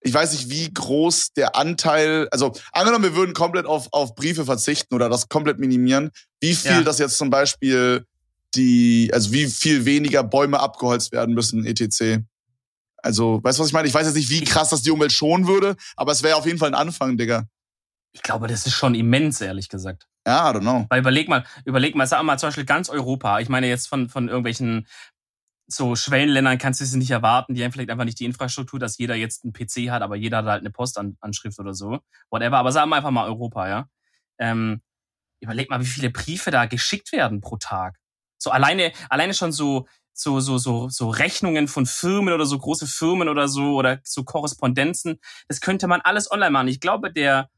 [0.00, 4.44] ich weiß nicht, wie groß der Anteil, also angenommen, wir würden komplett auf, auf Briefe
[4.44, 6.10] verzichten oder das komplett minimieren,
[6.40, 6.82] wie viel Ja.
[6.82, 8.04] das jetzt zum Beispiel
[8.54, 12.22] die, also wie viel weniger Bäume abgeholzt werden müssen, etc.
[13.02, 13.88] Also, weißt du, was ich meine?
[13.88, 16.46] Ich weiß jetzt nicht, wie krass das die Umwelt schonen würde, aber es wäre auf
[16.46, 17.48] jeden Fall ein Anfang, Digga.
[18.12, 20.06] Ich glaube, das ist schon immens, ehrlich gesagt.
[20.26, 20.86] Ja, I don't know.
[20.88, 23.40] Weil überleg mal, überleg mal, sag mal zum Beispiel ganz Europa.
[23.40, 24.86] Ich meine jetzt von, von irgendwelchen
[25.66, 27.54] so Schwellenländern kannst du es nicht erwarten.
[27.54, 30.38] Die haben vielleicht einfach nicht die Infrastruktur, dass jeder jetzt einen PC hat, aber jeder
[30.38, 32.00] hat halt eine Postanschrift oder so.
[32.30, 32.58] Whatever.
[32.58, 33.88] Aber sagen wir einfach mal Europa, ja.
[34.38, 34.82] Ähm,
[35.40, 37.98] überleg mal, wie viele Briefe da geschickt werden pro Tag.
[38.38, 42.86] So alleine, alleine schon so, so, so, so, so Rechnungen von Firmen oder so große
[42.86, 45.18] Firmen oder so oder so Korrespondenzen.
[45.48, 46.68] Das könnte man alles online machen.
[46.68, 47.48] Ich glaube, der,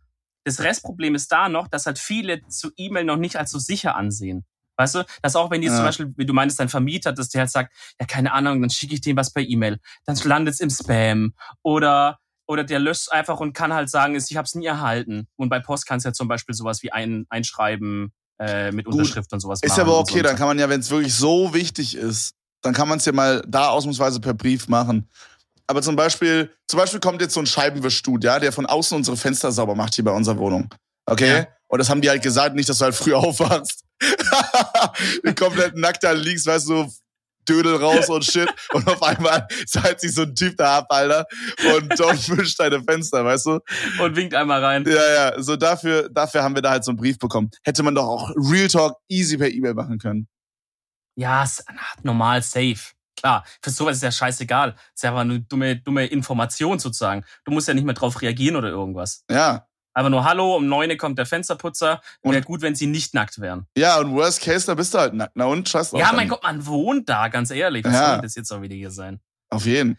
[0.45, 3.97] das Restproblem ist da noch, dass halt viele zu E-Mail noch nicht als so sicher
[3.97, 4.45] ansehen.
[4.77, 5.77] Weißt du, dass auch wenn die Ja.
[5.77, 8.71] zum Beispiel, wie du meinst, dein Vermieter, dass der halt sagt, ja, keine Ahnung, dann
[8.71, 13.11] schicke ich dem was per E-Mail, dann landet es im Spam oder oder der löscht
[13.11, 15.29] einfach und kann halt sagen, ist, ich habe es nie erhalten.
[15.37, 18.95] Und bei Post kannst du ja zum Beispiel sowas wie ein, einschreiben äh, mit Gut.
[18.95, 20.23] Unterschrift und sowas Ist aber okay, so.
[20.25, 23.13] dann kann man ja, wenn es wirklich so wichtig ist, dann kann man es ja
[23.13, 25.09] mal da ausnahmsweise per Brief machen.
[25.67, 29.17] Aber zum Beispiel, zum Beispiel kommt jetzt so ein Scheibenwischstut, ja, der von außen unsere
[29.17, 30.69] Fenster sauber macht hier bei unserer Wohnung.
[31.07, 31.39] Okay?
[31.39, 31.47] Ja.
[31.69, 33.85] Und das haben die halt gesagt, nicht, dass du halt früh aufwachst.
[35.37, 36.91] komplett nackt da liegst, weißt du,
[37.49, 38.49] Dödel raus und shit.
[38.73, 41.27] Und auf einmal zahlt sich so ein Typ da ab, Alter.
[41.75, 43.61] Und dort wischt deine Fenster, weißt du?
[44.01, 44.85] und winkt einmal rein.
[44.87, 47.51] Ja, ja, so dafür, dafür haben wir da halt so einen Brief bekommen.
[47.63, 50.29] Hätte man doch auch Real Talk easy per E-Mail machen können.
[51.17, 51.45] Ja,
[52.03, 52.93] normal safe.
[53.17, 54.75] Klar, für sowas ist ja scheißegal.
[54.95, 57.25] Ist ja einfach eine dumme, dumme Information sozusagen.
[57.45, 59.25] Du musst ja nicht mehr drauf reagieren oder irgendwas.
[59.31, 59.67] Ja.
[59.97, 62.01] Einfach nur Hallo, um neune kommt der Fensterputzer.
[62.25, 63.67] Wäre gut, wenn sie nicht nackt wären.
[63.77, 65.33] Ja, und worst case, da bist du halt nackt.
[65.37, 66.01] Na und scheiß drauf.
[66.01, 67.85] Ja, mein Gott, man wohnt da, ganz ehrlich.
[67.85, 68.13] Was Ja.
[68.15, 69.21] soll das jetzt auch wieder hier sein?
[69.51, 69.97] Auf jeden.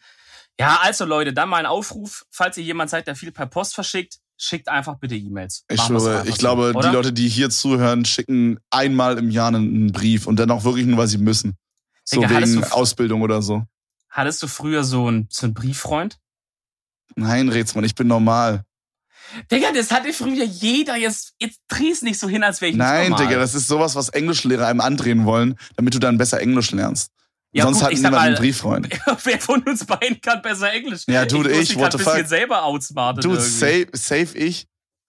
[0.60, 2.25] Ja, also Leute, dann mal ein Aufruf.
[2.30, 5.63] Falls ihr jemand seid, der viel per Post verschickt, schickt einfach bitte E-Mails.
[5.69, 6.89] Ich schwöre, ich so, glaube, oder?
[6.89, 10.86] die Leute, die hier zuhören, schicken einmal im Jahr einen, Brief und dann auch wirklich
[10.86, 11.58] nur, weil sie müssen.
[12.04, 13.63] So Digga, wegen du- Ausbildung oder so.
[14.10, 16.19] Hattest du früher so einen, so einen Brieffreund?
[17.15, 18.63] Nein, Rätsmann, ich bin normal.
[19.52, 20.95] Digga, das hatte früher jeder.
[20.95, 23.28] Jetzt, jetzt dreh's nicht so hin, als wäre ich Nein, nicht normal.
[23.28, 27.12] Digga, das ist sowas, was Englischlehrer einem andrehen wollen, damit du dann besser Englisch lernst.
[27.56, 28.89] Ja, Sonst gut, hat ich sag niemand einen mal- Brieffreund.
[29.24, 31.04] Wer von uns beiden kann besser Englisch?
[31.08, 32.28] Ja, du ich, grad the ein bisschen fuck?
[32.28, 33.22] selber outsmarten.
[33.22, 34.68] Du, safe, safe ich.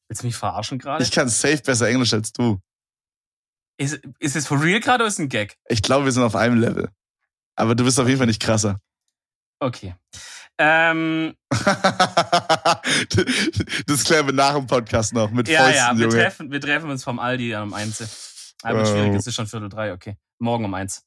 [0.09, 1.03] Willst du mich verarschen gerade?
[1.03, 2.61] Ich kann safe besser Englisch als du.
[3.79, 5.57] Ist, ist es for real gerade oder ist es ein Gag?
[5.69, 6.89] Ich glaube, wir sind auf einem Level.
[7.57, 8.79] Aber du bist auf jeden Fall nicht krasser.
[9.59, 9.97] Okay.
[10.59, 11.35] Ähm,
[13.87, 16.15] das klären wir nach dem Podcast noch mit ja, Fäusten, ja, wir Junge.
[16.17, 18.55] treffen, wir treffen uns vom Aldi um eins.
[18.63, 18.85] Aber Oh.
[18.87, 20.17] schwierig, es ist schon Viertel drei, okay.
[20.39, 21.03] Morgen um eins.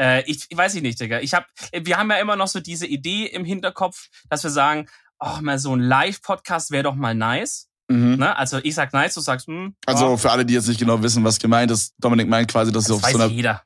[0.00, 1.20] Äh, ich, ich weiß ich nicht, Digga.
[1.20, 4.88] Ich hab, wir haben ja immer noch so diese Idee im Hinterkopf, dass wir sagen,
[5.20, 7.68] oh, mal so ein Live-Podcast wäre doch mal nice.
[7.88, 8.16] Mhm.
[8.16, 8.36] Ne?
[8.36, 11.02] Also ich sag nice, du sagst, hm, Also ja, für alle, die jetzt nicht genau
[11.02, 13.32] wissen, was gemeint ist, Dominik meint quasi, dass wir das auf so weiß einer.
[13.32, 13.62] jeder.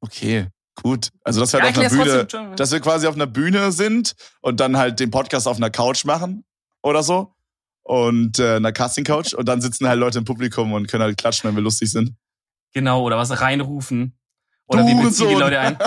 [0.00, 0.48] Okay,
[0.82, 1.10] gut.
[1.22, 3.72] Also dass wir Ja, halt auf einer Bühne, trotzdem, dass wir quasi auf einer Bühne
[3.72, 6.44] sind und dann halt den Podcast auf einer Couch machen
[6.82, 7.32] oder so.
[7.82, 11.48] Und äh, einer Casting-Couch und dann sitzen halt Leute im Publikum und können halt klatschen,
[11.48, 12.16] wenn wir lustig sind.
[12.74, 14.18] Genau, oder was reinrufen.
[14.68, 15.34] Oder Du wir beziehen die.
[15.34, 15.78] Leute ein.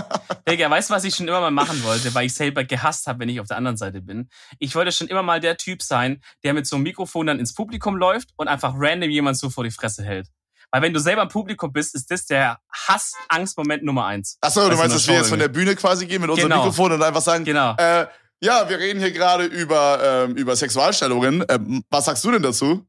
[0.48, 3.20] Digga, weißt du, was ich schon immer mal machen wollte, weil ich selber gehasst habe,
[3.20, 4.30] wenn ich auf der anderen Seite bin?
[4.58, 7.54] Ich wollte schon immer mal der Typ sein, der mit so einem Mikrofon dann ins
[7.54, 10.28] Publikum läuft und einfach random jemand so vor die Fresse hält.
[10.72, 14.38] Weil wenn du selber im Publikum bist, ist das der Hass-Angst-Moment Nummer eins.
[14.42, 16.62] Achso, du meinst, dass wir jetzt von der Bühne quasi gehen mit unserem Genau.
[16.64, 17.76] Mikrofon und einfach sagen, Genau.
[17.78, 18.06] äh,
[18.42, 21.44] ja, wir reden hier gerade über, ähm, über Sexualstellungen.
[21.50, 22.86] Ähm, was sagst du denn dazu?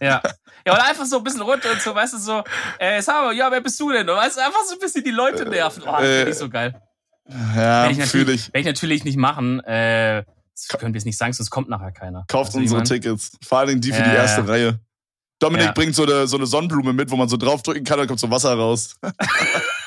[0.00, 0.20] Ja.
[0.66, 2.44] Ja, oder einfach so ein bisschen runter und so, weißt du, so,
[2.78, 4.08] äh, sag mal, ja, wer bist du denn?
[4.08, 5.82] Und weißt du, einfach so ein bisschen die Leute nerven.
[5.86, 6.82] Oh, das Äh, finde ich so geil.
[7.56, 8.46] Ja, fühle natürlich, ich.
[8.48, 9.60] werde ich natürlich nicht machen.
[9.64, 10.24] Äh,
[10.78, 12.24] können wir es nicht sagen, sonst kommt nachher keiner.
[12.28, 12.82] Kauft wie unsere?
[12.82, 13.32] Tickets.
[13.46, 14.46] Vor allen Dingen die für die erste.
[14.48, 14.80] Reihe.
[15.38, 15.72] Dominik Ja.
[15.72, 18.30] bringt so eine, so eine Sonnenblume mit, wo man so draufdrücken kann, dann kommt so
[18.30, 18.96] Wasser raus.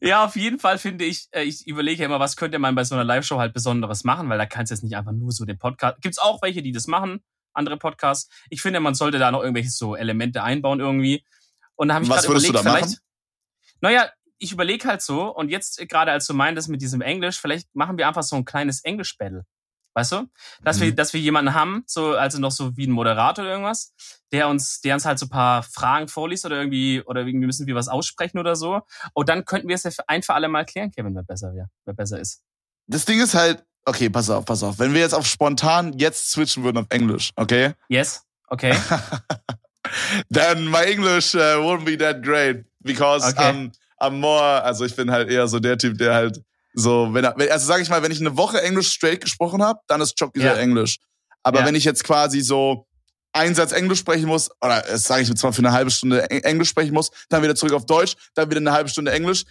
[0.00, 2.84] Ja, auf jeden Fall finde ich, äh, ich überlege ja immer, was könnte man bei
[2.84, 5.44] so einer Live-Show halt Besonderes machen, weil da kannst du jetzt nicht einfach nur so
[5.44, 6.00] den Podcast.
[6.00, 8.30] Gibt's auch welche, die das machen, andere Podcasts.
[8.50, 11.24] Ich finde, man sollte da noch irgendwelche so Elemente einbauen irgendwie.
[11.76, 12.90] Und da habe ich Was gerade würdest du überlegt, da vielleicht.
[12.90, 13.00] machen?
[13.80, 17.74] Naja, ich überlege halt so, und jetzt gerade als du meintest mit diesem Englisch, vielleicht
[17.74, 19.44] machen wir einfach so ein kleines Englisch-Battle.
[19.98, 20.28] Weißt du?
[20.62, 20.96] Dass wir, Mhm.
[20.96, 23.92] dass wir jemanden haben, so, also noch so wie ein Moderator oder irgendwas,
[24.30, 27.66] der uns, der uns halt so ein paar Fragen vorliest oder irgendwie, oder irgendwie müssen
[27.66, 28.80] wir was aussprechen oder so.
[29.12, 31.66] Und dann könnten wir es ja ein für alle Mal klären, Kevin, wer besser wäre,
[31.84, 32.42] wer besser ist.
[32.86, 34.78] Das Ding ist halt, okay, pass auf, pass auf.
[34.78, 37.72] Wenn wir jetzt auf spontan jetzt switchen würden auf Englisch, okay?
[37.88, 38.22] Yes?
[38.46, 38.74] Okay?
[40.30, 42.64] Then my English uh, wouldn't be that great.
[42.82, 43.42] Because Okay.
[43.42, 46.42] I'm, I'm more, also ich bin halt eher so der Typ, der halt
[46.78, 49.80] so, wenn er, also sag ich mal, wenn ich eine Woche Englisch straight gesprochen habe,
[49.88, 50.54] dann ist Chucky Ja.
[50.54, 50.98] sehr Englisch.
[51.42, 51.66] Aber Ja.
[51.66, 52.86] wenn ich jetzt quasi so
[53.32, 56.42] einen Satz Englisch sprechen muss, oder das sage ich zwar für eine halbe Stunde Eng-
[56.42, 59.44] Englisch sprechen muss, dann wieder zurück auf Deutsch, dann wieder eine halbe Stunde Englisch.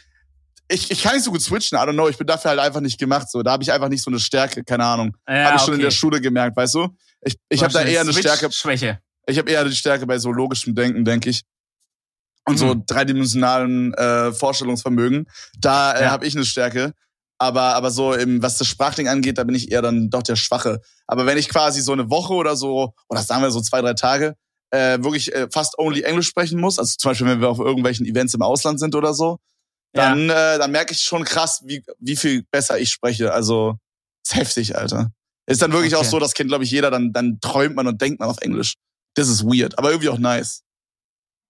[0.69, 2.81] Ich, ich kann nicht so gut switchen, I don't know, ich bin dafür halt einfach
[2.81, 3.29] nicht gemacht.
[3.31, 5.15] So, da habe ich einfach nicht so eine Stärke, keine Ahnung.
[5.27, 5.83] Ja, habe ich schon in okay.
[5.83, 6.89] der Schule gemerkt, weißt du?
[7.21, 8.99] Ich, ich habe da eher eine Switch- Stärke, Schwäche.
[9.27, 11.43] ich habe eher die Stärke bei so logischem Denken, denke ich.
[12.45, 12.85] Und so Mhm.
[12.85, 15.27] dreidimensionalen äh, Vorstellungsvermögen.
[15.59, 16.11] Da äh, Ja.
[16.11, 16.93] habe ich eine Stärke.
[17.39, 20.35] Aber, aber so, im, was das Sprachding angeht, da bin ich eher dann doch der
[20.35, 20.81] Schwache.
[21.05, 23.93] Aber wenn ich quasi so eine Woche oder so, oder sagen wir so zwei, drei
[23.93, 24.35] Tage,
[24.71, 28.05] äh, wirklich äh, fast only Englisch sprechen muss, also zum Beispiel, wenn wir auf irgendwelchen
[28.07, 29.37] Events im Ausland sind oder so,
[29.95, 30.09] Ja.
[30.09, 33.31] dann, äh, dann merke ich schon krass, wie, wie viel besser ich spreche.
[33.31, 33.77] Also,
[34.25, 35.11] ist heftig, Alter.
[35.45, 36.03] Ist dann wirklich Okay.
[36.05, 38.39] auch so, das kennt, glaube ich, jeder, dann, dann träumt man und denkt man auf
[38.39, 38.73] Englisch.
[39.13, 40.63] Das ist weird, aber irgendwie auch nice.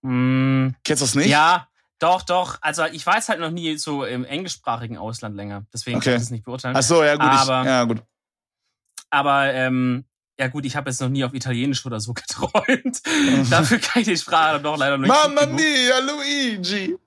[0.03, 1.29] Hm, Kennst du das nicht?
[1.29, 1.67] ja,
[1.99, 2.57] doch, doch.
[2.61, 5.65] Also ich war jetzt halt noch nie so im englischsprachigen Ausland länger.
[5.73, 6.05] Deswegen Okay.
[6.05, 6.75] kann ich das nicht beurteilen.
[6.77, 7.23] Ach so, ja gut.
[7.25, 8.03] Aber- ich, ja gut.
[9.09, 10.05] Aber ähm,
[10.39, 13.01] ja gut, ich habe jetzt noch nie auf Italienisch oder so geträumt.
[13.49, 15.07] Dafür kann ich die Sprache doch leider nicht.
[15.07, 16.97] Mamma mia, Luigi.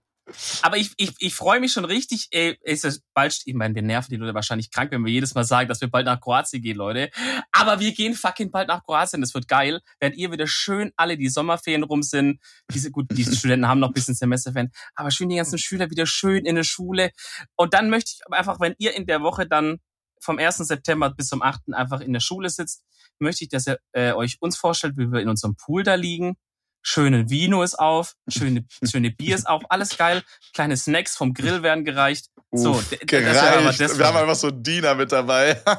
[0.62, 2.28] Aber ich, ich, ich freue mich schon richtig.
[2.30, 5.34] Ey, ist es bald, ich meine, wir nerven die Leute wahrscheinlich krank, wenn wir jedes
[5.34, 7.10] Mal sagen, dass wir bald nach Kroatien gehen, Leute.
[7.52, 9.20] Aber wir gehen fucking bald nach Kroatien.
[9.20, 9.80] Das wird geil.
[9.98, 12.40] Während ihr wieder schön alle die Sommerferien rum sind.
[12.72, 14.70] Diese, gut, die Studenten haben noch ein bisschen Semesterferien.
[14.94, 17.10] Aber schön die ganzen Schüler wieder schön in der Schule.
[17.56, 19.78] Und dann möchte ich einfach, wenn ihr in der Woche dann
[20.20, 20.58] vom 1.
[20.58, 21.72] September bis zum 8.
[21.72, 22.84] einfach in der Schule sitzt,
[23.18, 26.36] möchte ich, dass ihr äh, euch uns vorstellt, wie wir in unserem Pool da liegen.
[26.82, 30.22] Schöne Vino ist auf, schöne, schöne Bier ist auf, alles geil.
[30.54, 32.26] Kleine Snacks vom Grill werden gereicht.
[32.52, 33.80] So, Uff, aber gereicht.
[33.80, 35.62] das Wir haben einfach so einen Diener mit dabei.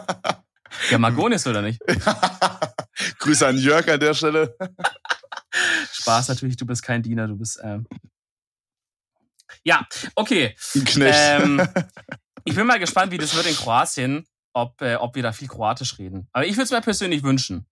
[0.89, 1.81] Ja, Margonis oder nicht?
[3.19, 4.55] Grüße an Jörg an der Stelle.
[5.91, 7.59] Spaß natürlich, du bist kein Diener, du bist.
[7.61, 7.85] Ähm
[9.63, 9.85] ja,
[10.15, 10.55] okay.
[10.75, 11.19] Ein Knecht.
[11.19, 11.67] Ähm,
[12.45, 15.47] ich bin mal gespannt, wie das wird in Kroatien, ob, äh, ob wir da viel
[15.47, 16.27] Kroatisch reden.
[16.31, 17.67] Aber ich würde es mir persönlich wünschen.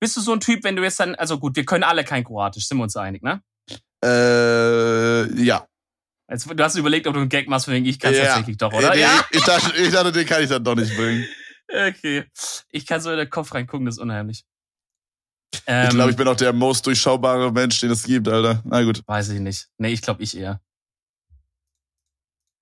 [0.00, 2.24] Bist du so ein Typ, wenn du jetzt dann, also gut, wir können alle kein
[2.24, 3.42] Kroatisch, sind wir uns einig, ne?
[4.04, 5.66] äh, ja.
[6.30, 8.26] Jetzt, du hast überlegt, ob du einen Gag machst, wegen ich kann es Ja.
[8.26, 8.90] tatsächlich doch, oder?
[8.94, 9.24] Nee, Ja.
[9.30, 11.24] Ich, dachte, ich dachte, den kann ich dann doch nicht bringen.
[11.68, 12.24] Okay.
[12.70, 14.44] Ich kann so in den Kopf reingucken, das ist unheimlich.
[15.54, 18.62] ich Ähm, glaube, ich bin auch der most durchschaubare Mensch, den es gibt, Alter.
[18.64, 19.02] Na gut.
[19.06, 19.68] Weiß ich nicht.
[19.78, 20.60] Nee, ich glaube ich eher.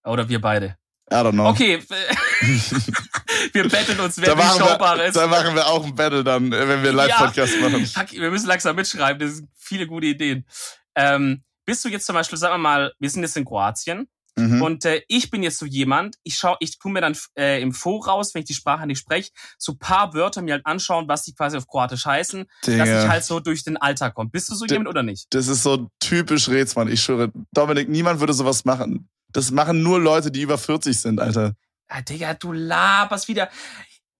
[0.06, 0.76] Oder wir beide.
[1.10, 1.48] I don't know.
[1.48, 1.82] Okay.
[3.52, 5.16] wir betteln uns, wer Da machen, durchschaubar wir, ist.
[5.16, 7.84] da machen wir auch ein Battle dann, äh, wenn wir Live-Podcast machen.
[7.86, 10.46] Fuck, wir müssen langsam mitschreiben, das sind viele gute Ideen.
[10.94, 14.62] Ähm, bist du jetzt zum Beispiel, sagen wir mal, wir sind jetzt in Kroatien Mhm.
[14.62, 17.72] und äh, ich bin jetzt so jemand, ich schau, ich tu mir dann äh, im
[17.72, 21.36] Voraus, wenn ich die Sprache nicht spreche, so paar Wörter mir halt anschauen, was die
[21.36, 23.04] quasi auf Kroatisch heißen, dass Digga.
[23.04, 24.30] ich halt so durch den Alltag komme.
[24.30, 25.28] Bist du so D- jemand oder nicht?
[25.30, 26.88] Das ist so typisch Rätsmann.
[26.88, 29.08] Ich schwöre, Dominik, niemand würde sowas machen.
[29.30, 31.54] Das machen nur Leute, die über 40 sind, Alter.
[31.96, 33.48] Ah, Digga, du laberst wieder.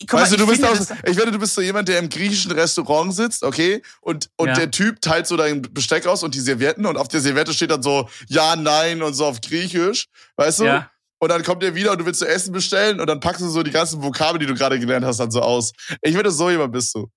[0.07, 1.99] Guck weißt mal, du, du ich bist das- ich werde, du bist so jemand, der
[1.99, 3.83] im griechischen Restaurant sitzt, okay?
[4.01, 4.55] Und, und Ja.
[4.55, 7.71] der Typ teilt so dein Besteck aus und die Servietten und auf der Serviette steht
[7.71, 10.07] dann so ja, nein und so auf Griechisch,
[10.37, 10.65] weißt du?
[10.65, 10.91] Ja.
[11.19, 13.49] Und dann kommt er wieder und du willst zu essen bestellen und dann packst du
[13.49, 15.73] so die ganzen Vokabeln, die du gerade gelernt hast, dann so aus.
[16.03, 17.09] Ich würde so jemand bist du.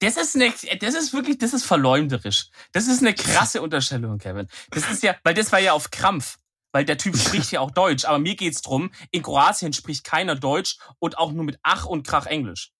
[0.00, 2.48] Das ist eine, das ist wirklich, das ist verleumderisch.
[2.72, 4.48] Das ist eine krasse Unterstellung, Kevin.
[4.70, 6.38] Das ist ja, weil das war ja auf Krampf.
[6.72, 10.34] Weil der Typ spricht ja auch Deutsch, aber mir geht's drum, in Kroatien spricht keiner
[10.34, 12.72] Deutsch und auch nur mit Ach und Krach Englisch.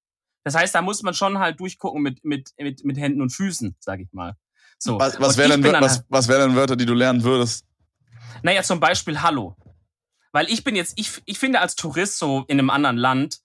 [0.45, 3.77] Das heißt, da muss man schon halt durchgucken mit, mit, mit, mit Händen und Füßen,
[3.79, 4.35] sag ich mal.
[4.79, 4.99] So.
[4.99, 7.65] Was, was wären denn, was, was wär denn Wörter, die du lernen würdest?
[8.43, 9.57] Naja, zum Beispiel Hallo.
[10.33, 13.41] Weil ich bin jetzt, ich, ich finde als Tourist so in einem anderen Land,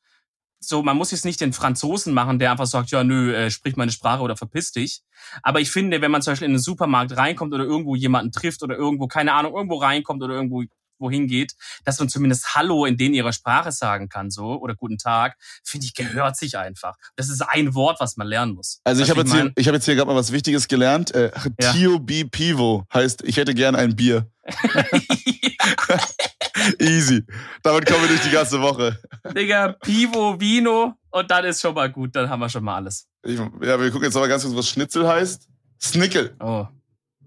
[0.60, 3.76] so, man muss jetzt nicht den Franzosen machen, der einfach sagt, ja, nö, äh, sprich
[3.76, 5.02] meine Sprache oder verpiss dich.
[5.44, 8.64] Aber ich finde, wenn man zum Beispiel in den Supermarkt reinkommt oder irgendwo jemanden trifft
[8.64, 10.64] oder irgendwo, keine Ahnung, irgendwo reinkommt oder irgendwo
[11.00, 11.54] wohin geht,
[11.86, 15.86] dass man zumindest Hallo in denen ihrer Sprache sagen kann, so, oder guten Tag, finde
[15.86, 16.96] ich, gehört sich einfach.
[17.16, 18.82] Das ist ein Wort, was man lernen muss.
[18.84, 21.14] Also ich habe jetzt, hier, ich hab jetzt hier gerade mal was Wichtiges gelernt.
[21.14, 21.72] Äh, Ja.
[21.72, 24.30] Tio B Pivo heißt, ich hätte gern ein Bier.
[26.80, 27.24] Easy.
[27.64, 29.00] Damit kommen wir durch die ganze Woche.
[29.36, 33.08] Digga, Pivo, Vino und dann ist schon mal gut, dann haben wir schon mal alles.
[33.24, 35.48] Ich, ja, wir gucken jetzt aber ganz kurz, was Schnitzel heißt.
[35.82, 36.36] Snickel.
[36.40, 36.66] Oh.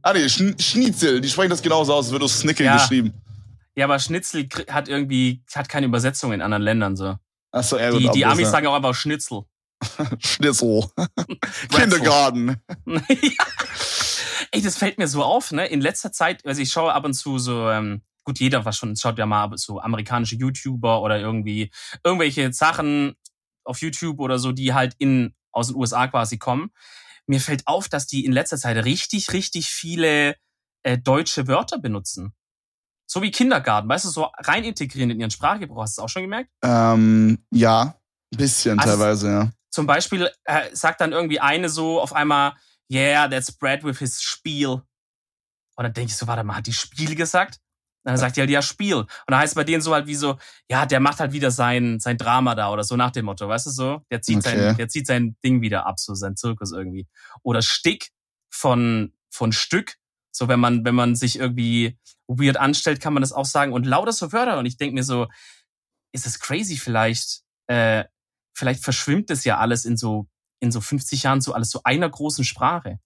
[0.02, 1.20] Ah nee, Schn Schnitzel.
[1.20, 2.76] Die sprechen das genauso aus, es wird aus Snickel Ja.
[2.76, 3.12] geschrieben.
[3.76, 7.16] Ja, aber Schnitzel hat irgendwie, hat keine Übersetzung in anderen Ländern so.
[7.52, 9.42] Achso, ja, Die, die Amis das- sagen auch einfach Schnitzel.
[10.18, 10.84] Schnitzel.
[11.70, 12.56] Kindergarten.
[12.86, 13.00] ja.
[14.52, 15.66] Ey, das fällt mir so auf, ne?
[15.66, 18.94] In letzter Zeit, also ich schaue ab und zu so, ähm, gut, jeder was schon,
[18.96, 21.72] schaut ja mal so amerikanische YouTuber oder irgendwie
[22.04, 23.16] irgendwelche Sachen
[23.64, 26.70] auf YouTube oder so, die halt in, aus den USA quasi kommen.
[27.26, 30.36] Mir fällt auf, dass die in letzter Zeit richtig, richtig viele
[30.84, 32.32] äh, deutsche Wörter benutzen.
[33.06, 35.82] So wie Kindergarten, weißt du, so rein integrieren in ihren Sprachgebrauch.
[35.82, 36.50] Hast du das auch schon gemerkt?
[36.62, 37.96] Ähm, ja,
[38.32, 39.50] ein bisschen Also- teilweise, ja.
[39.70, 42.54] Zum Beispiel äh, sagt dann irgendwie eine so auf einmal,
[42.90, 44.68] yeah, that's Brad with his Spiel.
[44.68, 44.84] Und
[45.84, 47.60] dann denke ich so, warte mal, hat die Spiel gesagt?
[48.02, 48.94] Dann sagt die halt, ja, Spiel.
[48.94, 50.38] Und dann heißt es bei denen so halt wie so,
[50.70, 53.66] ja, der macht halt wieder sein, sein Drama da oder so nach dem Motto, weißt
[53.66, 54.00] du so?
[54.10, 54.56] Der zieht, Okay.
[54.56, 57.06] sein, der zieht sein Ding wieder ab, so sein Zirkus irgendwie.
[57.42, 58.10] Oder Stick
[58.50, 59.96] von, von Stück.
[60.32, 63.72] So, wenn man, wenn man sich irgendwie weird anstellt, kann man das auch sagen.
[63.72, 64.58] Und lauter so Wörter.
[64.58, 65.28] Und ich denke mir so,
[66.12, 68.04] ist es crazy vielleicht, äh,
[68.56, 70.26] vielleicht verschwimmt es ja alles in so,
[70.60, 72.98] in so 50 Jahren so alles so einer großen Sprache.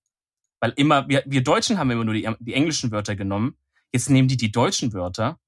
[0.61, 3.57] Weil immer, wir, wir Deutschen haben immer nur die, die englischen Wörter genommen.
[3.95, 5.39] Jetzt nehmen die die deutschen Wörter.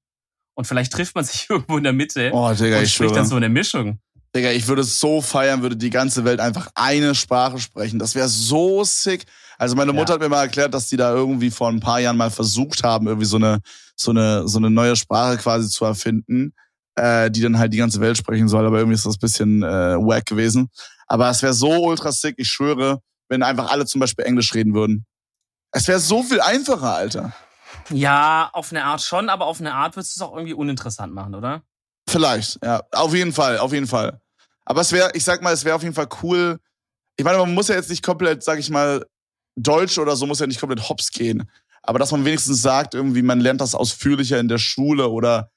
[0.55, 3.25] Und vielleicht trifft man sich irgendwo in der Mitte Oh, Digga, und ich spricht dann
[3.25, 3.99] so eine Mischung.
[4.33, 7.99] Digga, ich würde es so feiern, würde die ganze Welt einfach eine Sprache sprechen.
[7.99, 9.25] Das wäre so sick.
[9.57, 10.13] Also meine Mutter Ja.
[10.15, 13.07] hat mir mal erklärt, dass die da irgendwie vor ein paar Jahren mal versucht haben,
[13.07, 13.59] irgendwie so eine,
[13.97, 16.53] so eine, so eine neue Sprache quasi zu erfinden,
[16.95, 18.65] äh, die dann halt die ganze Welt sprechen soll.
[18.65, 20.69] Aber irgendwie ist das ein bisschen äh, wack gewesen.
[21.07, 24.73] Aber es wäre so ultra sick, ich schwöre, wenn einfach alle zum Beispiel Englisch reden
[24.73, 25.05] würden.
[25.71, 27.33] Es wäre so viel einfacher, Alter.
[27.89, 31.13] Ja, auf eine Art schon, aber auf eine Art würdest du es auch irgendwie uninteressant
[31.13, 31.63] machen, oder?
[32.09, 32.81] Vielleicht, ja.
[32.91, 34.21] Auf jeden Fall, auf jeden Fall.
[34.65, 36.59] Aber es wäre, ich sag mal, es wäre auf jeden Fall cool.
[37.15, 39.05] Ich meine, man muss ja jetzt nicht komplett, sag ich mal,
[39.55, 41.49] Deutsch oder so muss ja nicht komplett hops gehen.
[41.81, 45.51] Aber dass man wenigstens sagt, irgendwie, man lernt das ausführlicher in der Schule oder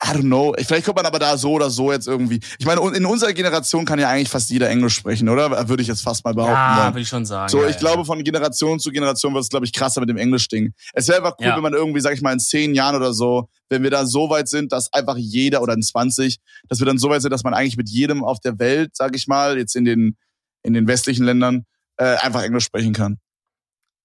[0.00, 0.54] I don't know.
[0.56, 2.38] Vielleicht kommt man aber da so oder so jetzt irgendwie.
[2.58, 5.68] Ich meine, in unserer Generation kann ja eigentlich fast jeder Englisch sprechen, oder?
[5.68, 6.94] Würde ich jetzt fast mal behaupten Ja, wollen.
[6.94, 7.48] würde ich schon sagen.
[7.48, 7.80] So, ja, ich ja.
[7.80, 10.72] glaube, von Generation zu Generation wird es, glaube ich, krasser mit dem Englisch-Ding.
[10.92, 11.56] Es wäre einfach cool, Ja.
[11.56, 14.30] wenn man irgendwie, sag ich mal, in zehn Jahren oder so, wenn wir da so
[14.30, 17.42] weit sind, dass einfach jeder, oder in 20, dass wir dann so weit sind, dass
[17.42, 20.16] man eigentlich mit jedem auf der Welt, sag ich mal, jetzt in den,
[20.62, 21.64] in den westlichen Ländern,
[21.96, 23.18] äh, einfach Englisch sprechen kann.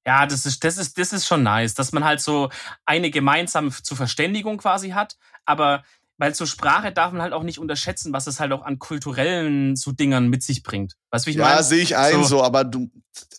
[0.06, 2.50] Ja, das ist, das ist, das ist schon nice, dass man halt so
[2.86, 5.84] eine gemeinsame zur Verständigung quasi hat, aber
[6.18, 9.76] weil zur Sprache darf man halt auch nicht unterschätzen, was es halt auch an kulturellen
[9.76, 10.96] so Dingern mit sich bringt.
[11.10, 11.64] Weißt du, wie ich ja, meine?
[11.64, 12.24] sehe ich ein, So.
[12.24, 12.44] so.
[12.44, 12.92] aber du,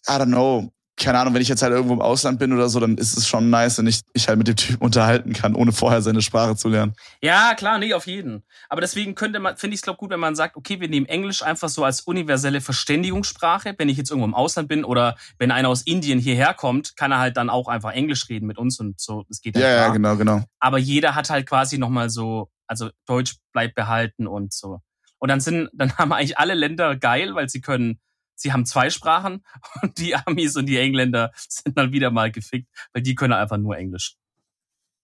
[0.08, 0.73] I don't know.
[0.96, 3.26] Keine Ahnung, wenn ich jetzt halt irgendwo im Ausland bin oder so, dann ist es
[3.26, 6.54] schon nice, wenn ich mich halt mit dem Typen unterhalten kann, ohne vorher seine Sprache
[6.54, 6.94] zu lernen.
[7.20, 8.44] Ja, klar, nee, auf jeden.
[8.68, 11.06] Aber deswegen könnte man, finde ich es glaube gut, wenn man sagt, okay, wir nehmen
[11.06, 13.74] Englisch einfach so als universelle Verständigungssprache.
[13.76, 17.10] Wenn ich jetzt irgendwo im Ausland bin oder wenn einer aus Indien hierher kommt, kann
[17.10, 19.24] er halt dann auch einfach Englisch reden mit uns und so.
[19.28, 19.92] Das geht Ja, halt ja, klar.
[19.94, 20.44] genau, genau.
[20.60, 24.78] aber jeder hat halt quasi nochmal so, also Deutsch bleibt behalten und so.
[25.18, 27.98] Und dann sind, dann haben eigentlich alle Länder geil, weil sie können,
[28.34, 29.44] sie haben zwei Sprachen
[29.82, 33.56] und die Amis und die Engländer sind dann wieder mal gefickt, weil die können einfach
[33.58, 34.16] nur Englisch.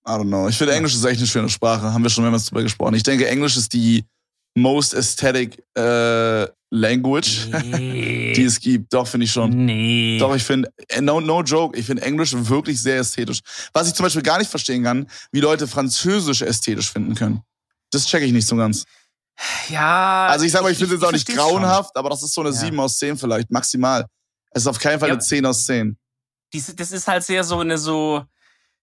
[0.07, 0.49] I don't know.
[0.49, 1.93] Ich finde, Englisch ist echt eine schöne Sprache.
[1.93, 2.95] Haben wir schon mehrmals drüber gesprochen.
[2.95, 4.05] Ich denke, Englisch ist die
[4.57, 8.33] most aesthetic äh, language, Nee.
[8.33, 8.93] die es gibt.
[8.95, 9.67] Doch, finde ich schon.
[9.67, 10.17] nee.
[10.19, 13.41] Doch, ich finde, no, no joke, ich finde Englisch wirklich sehr ästhetisch.
[13.73, 17.43] Was ich zum Beispiel gar nicht verstehen kann, wie Leute Französisch ästhetisch finden können.
[17.91, 18.87] Das checke ich nicht so ganz.
[19.69, 20.27] Ja.
[20.29, 21.61] Also ich sag mal, ich finde es jetzt auch nicht versteh's schon.
[21.63, 22.57] grauenhaft, aber das ist so eine Ja.
[22.57, 24.07] 7 aus 10 vielleicht, maximal.
[24.53, 25.15] Es ist auf keinen Fall Ja.
[25.15, 25.97] eine 10 aus 10.
[26.53, 28.25] Dies- Das ist halt sehr so eine so,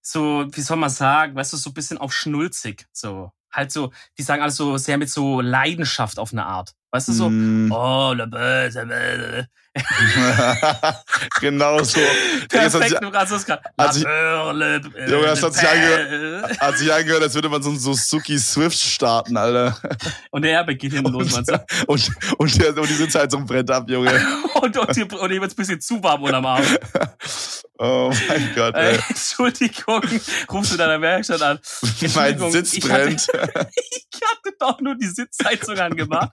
[0.01, 3.31] so, wie soll man sagen, weißt du, so ein bisschen auf schnulzig, so.
[3.51, 6.73] Halt so, die sagen alles so sehr mit so Leidenschaft auf eine Art.
[6.97, 7.71] Weißt du, so, Mm.
[7.71, 9.47] oh, le böse, böse.
[11.39, 11.99] genau so.
[12.49, 13.61] Das hat sich, Perfekt, das gerade.
[13.77, 17.77] hat sich- Junge, das hat sich angehört- hat sich angehört, als würde man so ein
[17.77, 19.77] Suzuki Swift starten, Alter.
[20.31, 21.63] Und der geht hinten los, du?
[21.87, 24.11] Und, und, der, und die Sitzheizung brennt ab, Junge.
[24.57, 26.63] Und, und, und, und ihm wird's ein bisschen zu warm unterm Arm.
[27.77, 28.99] Oh mein Gott, Äh, ey.
[29.09, 30.01] Entschuldigung,
[30.51, 31.59] rufst du deiner Werkstatt an.
[32.15, 33.27] Mein Sitz ich hatte- brennt.
[34.11, 36.31] Ich hatte doch nur die Sitzheizung angemacht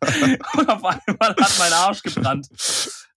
[0.57, 2.49] und auf einmal hat mein Arsch gebrannt.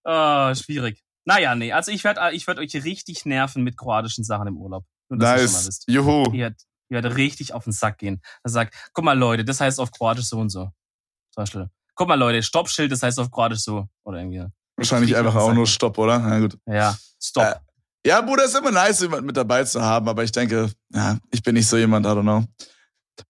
[0.04, 1.04] Oh, schwierig.
[1.26, 4.86] Naja, nee, also ich werde ich werd euch richtig nerven mit kroatischen Sachen im Urlaub.
[5.10, 5.80] Nur, Nice.
[5.88, 6.24] Juhu.
[6.34, 8.22] Ihr werdet, ihr werdet richtig auf den Sack gehen.
[8.44, 10.70] Er sagt, guck mal Leute, das heißt auf Kroatisch so und so.
[11.34, 11.70] Zum Beispiel.
[11.96, 13.88] Guck mal Leute, Stoppschild, das heißt auf Kroatisch so.
[14.06, 14.46] Oder irgendwie.
[14.78, 15.68] Wahrscheinlich einfach auch nur.
[15.68, 16.20] Stopp, oder?
[16.20, 16.58] Na gut.
[16.66, 17.44] Ja, Stopp.
[17.44, 17.56] Äh,
[18.06, 21.42] Ja, Bruder, ist immer nice, jemand mit dabei zu haben, aber ich denke, ja, ich
[21.44, 22.46] bin nicht so jemand, I don't know.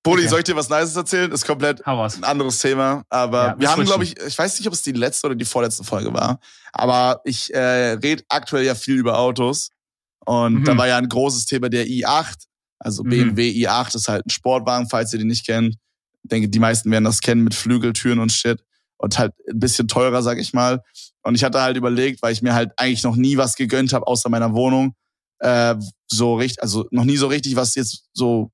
[0.04, 0.30] Brudi, Okay.
[0.30, 1.32] soll ich dir was Nices erzählen?
[1.32, 1.86] Ist komplett
[2.18, 4.92] ein anderes Thema, aber Ja, wir haben, glaube ich, ich weiß nicht, ob es die
[4.92, 6.40] letzte oder die vorletzte Folge war,
[6.74, 9.70] aber ich äh, rede aktuell ja viel über Autos
[10.26, 10.64] und Mhm.
[10.66, 12.36] da war ja ein großes Thema der i8,
[12.80, 13.10] also Mhm.
[13.10, 15.76] BMW i8 ist halt ein Sportwagen, falls ihr den nicht kennt.
[16.24, 18.62] Ich denke, die meisten werden das kennen mit Flügeltüren und Shit
[18.98, 20.82] und halt ein bisschen teurer, sag ich mal.
[21.24, 24.06] Und ich hatte halt überlegt, weil ich mir halt eigentlich noch nie was gegönnt habe
[24.08, 24.94] außer meiner Wohnung,
[25.40, 25.76] äh,
[26.08, 28.52] so richtig, also noch nie so richtig was jetzt so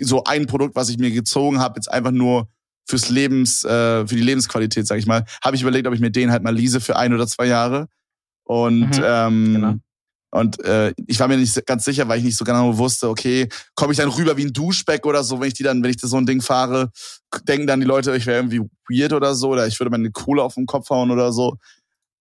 [0.00, 2.48] so ein Produkt, was ich mir gezogen habe, jetzt einfach nur
[2.88, 6.10] fürs Lebens, äh, für die Lebensqualität, sag ich mal, habe ich überlegt, ob ich mir
[6.10, 7.86] den halt mal lease für ein oder zwei Jahre.
[8.44, 9.74] Und Mhm, ähm, genau.
[10.32, 13.48] und äh, ich war mir nicht ganz sicher, weil ich nicht so genau wusste, okay,
[13.74, 16.00] komme ich dann rüber wie ein Duschbeck oder so, wenn ich die dann, wenn ich
[16.00, 16.90] so ein Ding fahre,
[17.46, 20.42] denken dann die Leute, ich wäre irgendwie weird oder so, oder ich würde meine Kohle
[20.42, 21.56] auf den Kopf hauen oder so.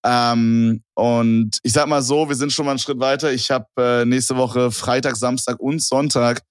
[0.04, 3.32] Ähm, und ich sag mal so, wir sind schon mal einen Schritt weiter.
[3.32, 6.42] Ich habe äh, nächste Woche Freitag, Samstag und Sonntag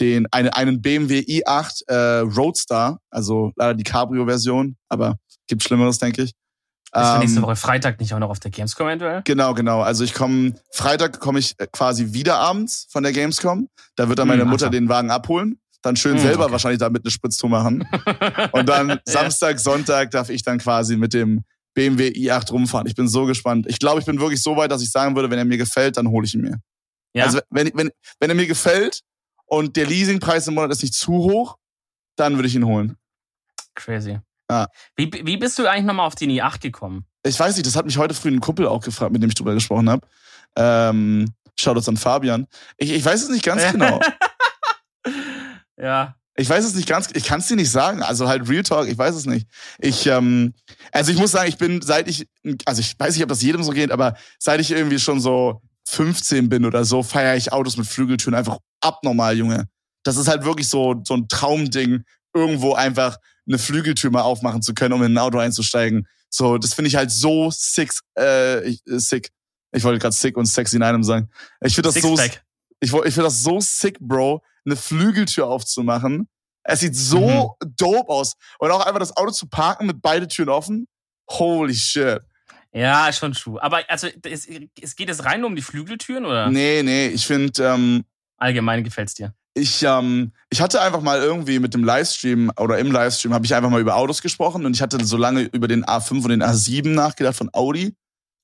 [0.00, 5.16] den eine, einen BMW i8 äh, Roadster, also leider die Cabrio-Version, aber
[5.46, 6.30] gibt Schlimmeres, denke ich.
[6.94, 9.22] Ist für nächste Ähm, Woche Freitag nicht auch noch auf der Gamescom eventuell?
[9.24, 9.80] Genau, genau.
[9.80, 13.68] Also ich komme Freitag komme ich äh, quasi wieder abends von der Gamescom.
[13.96, 16.52] Da wird dann meine Hm, Mutter den Wagen abholen, dann schön Hm, selber okay.
[16.52, 17.86] wahrscheinlich damit eine Spritztour machen.
[18.52, 18.98] Und dann.
[19.06, 21.44] Samstag, Sonntag darf ich dann quasi mit dem
[21.74, 22.86] BMW i8 rumfahren.
[22.86, 23.66] Ich bin so gespannt.
[23.68, 25.96] Ich glaube, ich bin wirklich so weit, dass ich sagen würde, wenn er mir gefällt,
[25.96, 26.56] dann hole ich ihn mir.
[27.14, 27.90] Ja, Also wenn, wenn,
[28.20, 29.00] wenn er mir gefällt
[29.52, 31.58] und der Leasingpreis im Monat ist nicht zu hoch,
[32.16, 32.96] dann würde ich ihn holen.
[33.74, 34.18] crazy.
[34.50, 34.68] Ja.
[34.96, 37.04] Wie, wie bist du eigentlich nochmal auf den i8 gekommen?
[37.22, 39.34] Ich weiß nicht, das hat mich heute früh ein Kumpel auch gefragt, mit dem ich
[39.34, 40.06] drüber gesprochen habe.
[40.56, 42.46] Ähm, Shoutouts an Fabian.
[42.78, 44.00] Ich, ich weiß es nicht ganz genau.
[45.76, 46.16] ja.
[46.34, 48.02] Ich weiß es nicht ganz, ich kann es dir nicht sagen.
[48.02, 49.46] Also halt Real Talk, ich weiß es nicht.
[49.78, 50.54] Ich, ähm,
[50.92, 52.26] also ich muss sagen, ich bin, seit ich,
[52.64, 55.60] also ich weiß nicht, ob das jedem so geht, aber seit ich irgendwie schon so
[55.92, 59.68] 15 bin oder so, feiere ich Autos mit Flügeltüren einfach abnormal, Junge.
[60.04, 64.72] Das ist halt wirklich so, so ein Traumding, irgendwo einfach eine Flügeltür mal aufmachen zu
[64.72, 66.08] können, um in ein Auto einzusteigen.
[66.30, 69.30] So, das finde ich halt so sick, äh, ich, äh, sick.
[69.72, 71.30] Ich wollte gerade sick und sexy in einem sagen.
[71.60, 72.32] Ich finde das Sixpack.
[72.32, 72.38] so,
[72.80, 76.26] ich, ich finde das so sick, Bro, eine Flügeltür aufzumachen.
[76.64, 78.34] Es sieht so dope aus.
[78.58, 80.86] Und auch einfach das Auto zu parken mit beide Türen offen.
[81.30, 82.22] Holy shit.
[82.74, 83.62] Ja, schon true.
[83.62, 84.48] Aber also es,
[84.80, 88.04] es geht es rein nur um die Flügeltüren oder Nee, nee, ich finde, ähm,
[88.38, 89.34] allgemein gefällt's dir?
[89.54, 93.54] ich, ähm, ich hatte einfach mal irgendwie mit dem Livestream oder im Livestream habe ich
[93.54, 96.42] einfach mal über Autos gesprochen und ich hatte so lange über den A5 und den
[96.42, 97.94] A7 nachgedacht von Audi.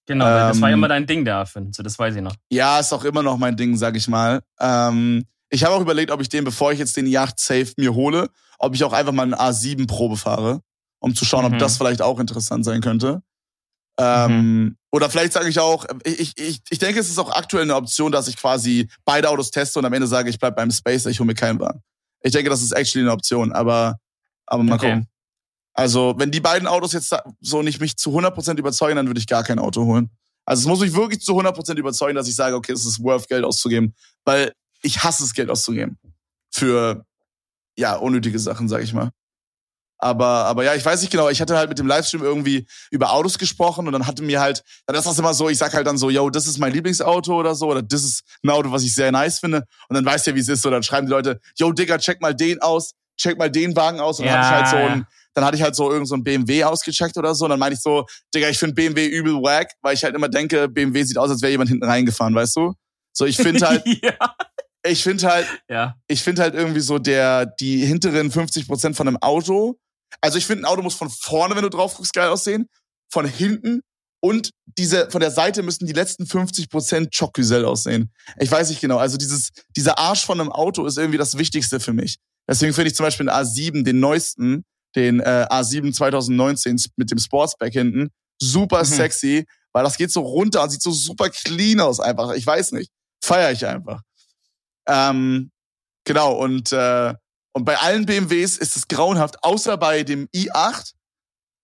[0.07, 1.75] Genau, weil das war ja Ähm, immer dein Ding, der A5.
[1.75, 2.35] So, das weiß ich noch.
[2.51, 4.41] Ja, ist auch immer noch mein Ding, sag ich mal.
[4.61, 7.95] Ähm, ich habe auch überlegt, ob ich den, bevor ich jetzt den Yacht Safe mir
[7.95, 10.61] hole, ob ich auch einfach mal einen A7 Probe fahre,
[10.99, 11.55] um zu schauen, Mhm.
[11.55, 13.23] ob das vielleicht auch interessant sein könnte.
[13.99, 17.75] Ähm, Oder vielleicht sage ich auch, ich, ich, ich denke, es ist auch aktuell eine
[17.75, 21.11] Option, dass ich quasi beide Autos teste und am Ende sage, ich bleib beim Spacer,
[21.11, 21.83] ich hole mir keinen Wagen.
[22.23, 23.99] Ich denke, das ist actually eine Option, aber,
[24.47, 24.91] aber mal Okay.
[24.91, 25.09] gucken.
[25.75, 29.27] Also, wenn die beiden Autos jetzt so nicht mich zu 100% überzeugen, dann würde ich
[29.29, 30.11] gar kein Auto holen.
[30.45, 33.29] Also, es muss mich wirklich zu 100% überzeugen, dass ich sage, okay, es ist worth,
[33.29, 33.95] Geld auszugeben.
[34.25, 35.99] Weil ich hasse es, Geld auszugeben.
[36.51, 37.05] Für,
[37.77, 39.11] ja, unnötige Sachen, sag ich mal.
[39.99, 41.29] Aber, aber ja, ich weiß nicht genau.
[41.29, 44.63] Ich hatte halt mit dem Livestream irgendwie über Autos gesprochen und dann hatte mir halt,
[44.87, 47.39] dann ist das immer so, ich sag halt dann so, yo, das ist mein Lieblingsauto
[47.39, 49.65] oder so, oder das ist ein Auto, was ich sehr nice finde.
[49.89, 50.63] Und dann weißt du ja, wie es ist.
[50.63, 53.99] So, dann schreiben die Leute, yo, Digga, check mal den aus, check mal den Wagen
[53.99, 54.21] aus.
[54.21, 56.15] Und dann Ja, hatte ich halt so ein, dann hatte ich halt so irgend so
[56.15, 57.45] ein BMW ausgecheckt oder so.
[57.47, 60.29] Und dann meinte ich so, Digga, ich finde BMW übel wack, weil ich halt immer
[60.29, 62.75] denke, BMW sieht aus, als wäre jemand hinten reingefahren, weißt du?
[63.13, 64.37] So, ich finde halt, ja.
[64.85, 65.97] ich finde halt, ja.
[66.07, 69.77] ich finde halt irgendwie so der, die hinteren 50 Prozent von einem Auto.
[70.21, 72.69] Also ich finde, ein Auto muss von vorne, wenn du drauf guckst, geil aussehen.
[73.11, 73.83] Von hinten
[74.21, 78.13] und diese, von der Seite müssen die letzten 50 Prozent Chocusel aussehen.
[78.39, 78.99] Ich weiß nicht genau.
[78.99, 82.17] Also dieses, dieser Arsch von einem Auto ist irgendwie das Wichtigste für mich.
[82.49, 84.65] Deswegen finde ich zum Beispiel den A7, den neuesten,
[84.97, 88.09] den äh, A7 2019 mit dem Sportsback hinten,
[88.41, 88.87] super Mhm.
[88.87, 92.33] sexy, weil das geht so runter und sieht so super clean aus einfach.
[92.33, 92.91] Ich weiß nicht.
[93.23, 94.03] Feier ich einfach.
[94.89, 95.51] Ähm,
[96.05, 97.15] genau, und, äh,
[97.59, 100.93] und bei allen BMWs ist es grauenhaft, außer bei dem i8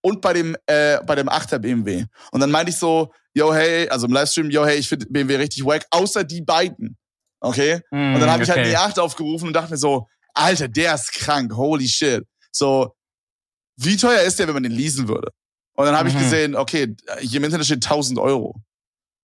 [0.02, 2.04] und bei dem, äh, bei dem 8er BMW.
[2.32, 5.36] Und dann meinte ich so, yo, hey, also im Livestream, yo, hey, ich finde BMW
[5.36, 6.96] richtig wack, außer die beiden.
[7.38, 7.80] Okay?
[7.92, 8.70] Und dann habe ich halt Hm, okay.
[8.70, 12.24] die 8 aufgerufen und dachte mir so, Alter, der ist krank, holy shit.
[12.50, 12.94] So,
[13.76, 15.28] wie teuer ist der, wenn man den leasen würde?
[15.76, 16.18] Und dann habe ich Mhm.
[16.18, 18.56] gesehen, okay, hier im Internet steht 1000 Euro.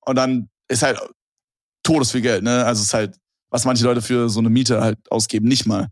[0.07, 1.01] Und dann ist halt
[1.83, 2.65] todesviel Geld, ne?
[2.65, 3.17] Also es ist halt,
[3.51, 5.89] was manche Leute für so eine Miete halt ausgeben, nicht mal.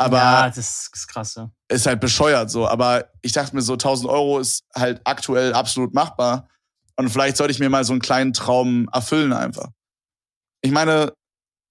[0.00, 1.50] Aber ja, das ist krass, ja.
[1.68, 2.66] ist halt bescheuert so.
[2.66, 6.48] Aber ich dachte mir so, 1000 Euro ist halt aktuell absolut machbar.
[6.96, 9.68] Und vielleicht sollte ich mir mal so einen kleinen Traum erfüllen einfach.
[10.62, 11.12] Ich meine,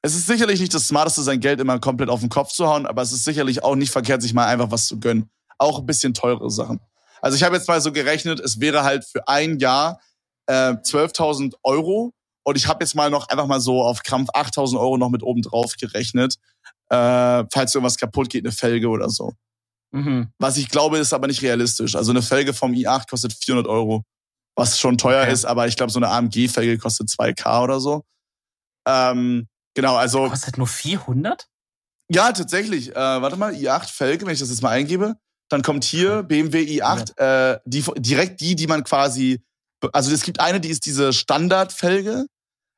[0.03, 2.85] es ist sicherlich nicht das Smarteste, sein Geld immer komplett auf den Kopf zu hauen,
[2.85, 5.31] aber es ist sicherlich auch nicht verkehrt, sich mal einfach was zu gönnen.
[5.57, 6.79] Auch ein bisschen teure Sachen.
[7.21, 9.99] Also ich habe jetzt mal so gerechnet, es wäre halt für ein Jahr
[10.45, 12.13] äh, 12.000 Euro
[12.43, 15.23] und ich habe jetzt mal noch einfach mal so auf Krampf 8.000 Euro noch mit
[15.23, 16.35] oben drauf gerechnet,
[16.89, 19.33] äh, falls irgendwas kaputt geht, eine Felge oder so.
[19.91, 20.31] Mhm.
[20.39, 21.95] Was ich glaube, ist aber nicht realistisch.
[21.95, 24.03] Also eine Felge vom i8 kostet 400 Euro,
[24.55, 25.31] was schon teuer Okay.
[25.33, 28.03] ist, aber ich glaube, so eine AMG-Felge kostet 2K oder so.
[28.87, 31.47] Ähm, genau, also Kostet nur 400?
[32.11, 32.91] ja, tatsächlich.
[32.91, 35.15] Äh, warte mal, i8 Felge, wenn ich das jetzt mal eingebe,
[35.49, 39.41] dann kommt hier BMW i8, äh, die, direkt die, die man quasi,
[39.93, 42.25] also es gibt eine, die ist diese Standardfelge,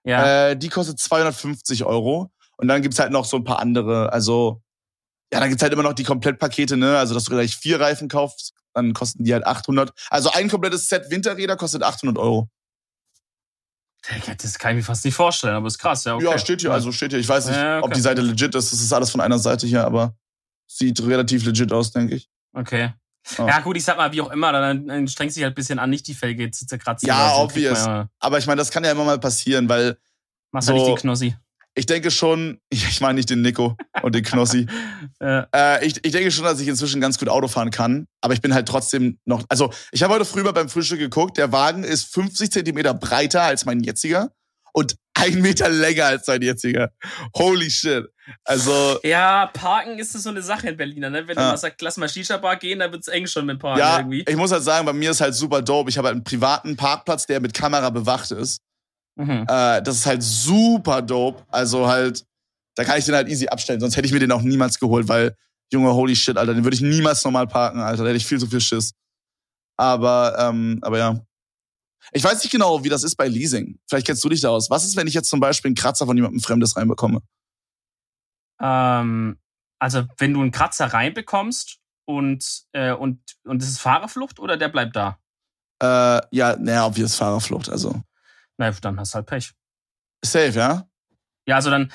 [0.05, 0.49] Ja.
[0.51, 2.31] äh, die kostet 250 Euro.
[2.61, 4.13] Und dann gibt's halt noch so ein paar andere.
[4.13, 4.61] Also,
[5.33, 6.97] ja, dann gibt's halt immer noch die Komplettpakete, ne?
[6.97, 9.91] Also, dass du gleich vier Reifen kaufst, dann kosten die halt 800.
[10.09, 12.49] Also, ein komplettes Set Winterräder kostet 800 Euro.
[14.37, 16.15] Das kann ich mir fast nicht vorstellen, aber ist krass, ja.
[16.15, 16.25] Okay.
[16.25, 17.19] Ja, steht hier, also steht hier.
[17.19, 17.85] Ich weiß nicht, Ja, okay.
[17.85, 18.71] ob die Seite legit ist.
[18.73, 20.15] Das ist alles von einer Seite hier, aber
[20.67, 22.27] sieht relativ legit aus, denke ich.
[22.53, 22.93] Okay.
[23.37, 23.45] Oh.
[23.45, 25.77] Ja, gut, ich sag mal, wie auch immer, dann, dann strengst dich halt ein bisschen
[25.77, 27.07] an, nicht die Felge zu zerkratzen.
[27.07, 27.41] Ja, so.
[27.41, 27.85] Obvious.
[27.85, 29.97] Ja, Aber ich meine, das kann ja immer mal passieren, weil
[30.51, 31.35] machst So- halt nicht den Knossi.
[31.75, 34.67] Ich denke schon, ich meine nicht den Nico und den Knossi.
[35.19, 38.33] Äh, Äh, ich, ich denke schon, dass ich inzwischen ganz gut Auto fahren kann, aber
[38.33, 39.43] ich bin halt trotzdem noch.
[39.49, 43.43] Also, ich habe heute früh mal beim Frühstück geguckt, der Wagen ist 50 Zentimeter breiter
[43.43, 44.31] als mein jetziger
[44.73, 46.91] und ein Meter länger als sein jetziger.
[47.35, 48.05] Holy shit.
[48.43, 48.99] Also.
[49.03, 51.27] Ja, Parken ist das so eine Sache in Berlin, ne?
[51.27, 51.43] Wenn ja.
[51.43, 54.25] du mal sagst, lass mal Shisha-Bar gehen, dann wird's eng schon mit Parken ja, irgendwie.
[54.27, 55.89] Ich muss halt sagen, bei mir ist halt super dope.
[55.89, 58.61] Ich habe halt einen privaten Parkplatz, der mit Kamera bewacht ist.
[59.15, 59.45] Mhm.
[59.47, 61.43] Äh, das ist halt super dope.
[61.49, 62.25] Also halt,
[62.75, 63.79] da kann ich den halt easy abstellen.
[63.79, 65.35] Sonst hätte ich mir den auch niemals geholt, weil,
[65.71, 68.03] Junge, holy shit, Alter, den würde ich niemals normal parken, Alter.
[68.03, 68.93] Da hätte ich viel zu viel Schiss.
[69.77, 71.19] Aber, ähm, aber ja.
[72.13, 73.79] Ich weiß nicht genau, wie das ist bei Leasing.
[73.87, 74.69] Vielleicht kennst du dich da aus.
[74.69, 77.21] Was ist, wenn ich jetzt zum Beispiel einen Kratzer von jemandem Fremdes reinbekomme?
[78.59, 79.37] Ähm,
[79.79, 84.69] also, wenn du einen Kratzer reinbekommst und, äh, und, und das ist Fahrerflucht oder der
[84.69, 85.19] bleibt da?
[85.81, 88.01] Äh, ja, naja, obvious Fahrerflucht, also.
[88.61, 89.53] Na, dann hast du halt Pech.
[90.23, 90.87] Safe, ja?
[91.47, 91.91] Ja, also dann,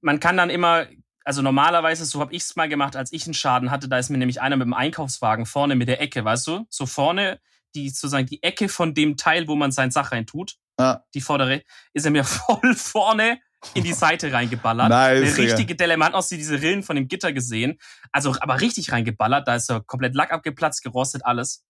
[0.00, 0.86] man kann dann immer,
[1.24, 4.08] also normalerweise, so habe ich es mal gemacht, als ich einen Schaden hatte, da ist
[4.08, 6.66] mir nämlich einer mit dem Einkaufswagen vorne mit der Ecke, weißt du?
[6.70, 7.38] So vorne,
[7.74, 11.04] die sozusagen die Ecke von dem Teil, wo man sein Sach rein tut, ja.
[11.12, 11.62] die vordere,
[11.92, 13.38] ist er mir voll vorne
[13.74, 14.88] in die Seite reingeballert.
[14.88, 15.76] Nice, Eine richtige ja.
[15.76, 15.98] Delle.
[15.98, 17.78] Man hat auch diese Rillen von dem Gitter gesehen.
[18.10, 19.46] Also, aber richtig reingeballert.
[19.46, 21.64] Da ist er komplett Lack abgeplatzt, gerostet, alles.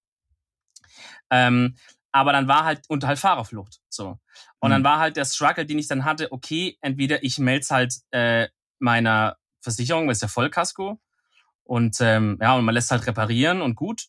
[1.30, 1.74] Ähm,
[2.16, 3.80] aber dann war halt, und halt Fahrerflucht.
[3.90, 4.18] So.
[4.58, 4.70] Und mhm.
[4.70, 8.48] dann war halt der Struggle, den ich dann hatte, okay, entweder ich melde halt äh,
[8.78, 10.98] meiner Versicherung, das ist ja Vollkasko.
[11.62, 14.06] Und ähm, ja, und man lässt halt reparieren und gut.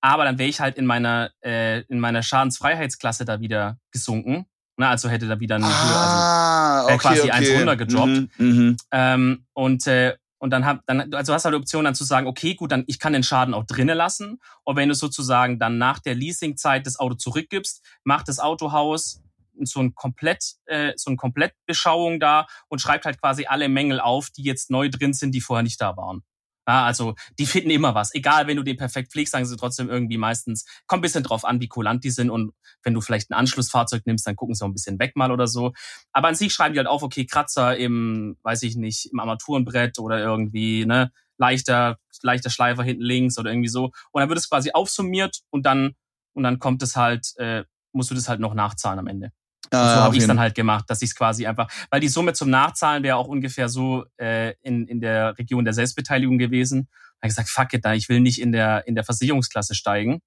[0.00, 4.46] Aber dann wäre ich halt in meiner, äh, in meiner Schadensfreiheitsklasse da wieder gesunken.
[4.76, 7.30] Na, also hätte da wieder eine ah, Höhe, also okay, quasi okay.
[7.30, 8.08] eins runter gedroppt.
[8.08, 8.76] Mhm, mhm.
[8.90, 12.26] Ähm, und äh, und dann hab, dann, also hast halt die Option dann zu sagen,
[12.26, 14.38] okay, gut, dann ich kann den Schaden auch drinnen lassen.
[14.64, 19.22] Und wenn du sozusagen dann nach der Leasingzeit das Auto zurückgibst, macht das Autohaus
[19.60, 24.28] so ein komplett, äh, so eine Komplettbeschauung da und schreibt halt quasi alle Mängel auf,
[24.30, 26.22] die jetzt neu drin sind, die vorher nicht da waren.
[26.68, 28.12] Ja, also die finden immer was.
[28.14, 31.44] Egal, wenn du den perfekt pflegst, sagen sie trotzdem irgendwie meistens, kommt ein bisschen drauf
[31.44, 32.28] an, wie kulant die sind.
[32.28, 32.52] Und
[32.82, 35.46] wenn du vielleicht ein Anschlussfahrzeug nimmst, dann gucken sie auch ein bisschen weg mal oder
[35.46, 35.72] so.
[36.12, 39.98] Aber an sich schreiben die halt auf, okay, Kratzer im, weiß ich nicht, im Armaturenbrett
[40.00, 43.86] oder irgendwie, ne, leichter, leichter Schleifer hinten links oder irgendwie so.
[44.10, 45.94] Und dann wird es quasi aufsummiert und dann,
[46.34, 49.30] und dann kommt es halt, äh, musst du das halt noch nachzahlen am Ende.
[49.72, 52.00] Und so Ah, habe ich jeden- dann halt gemacht, dass ich es quasi einfach, weil
[52.00, 56.38] die Summe zum Nachzahlen wäre auch ungefähr so äh, in, in der Region der Selbstbeteiligung
[56.38, 56.88] gewesen.
[56.90, 59.74] Da habe ich gesagt, fuck it, da ich will nicht in der in der Versicherungsklasse
[59.74, 60.20] steigen,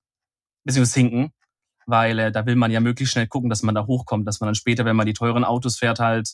[0.66, 1.32] beziehungsweise hinken,
[1.86, 4.48] weil äh, da will man ja möglichst schnell gucken, dass man da hochkommt, dass man
[4.48, 6.34] dann später, wenn man die teuren Autos fährt, halt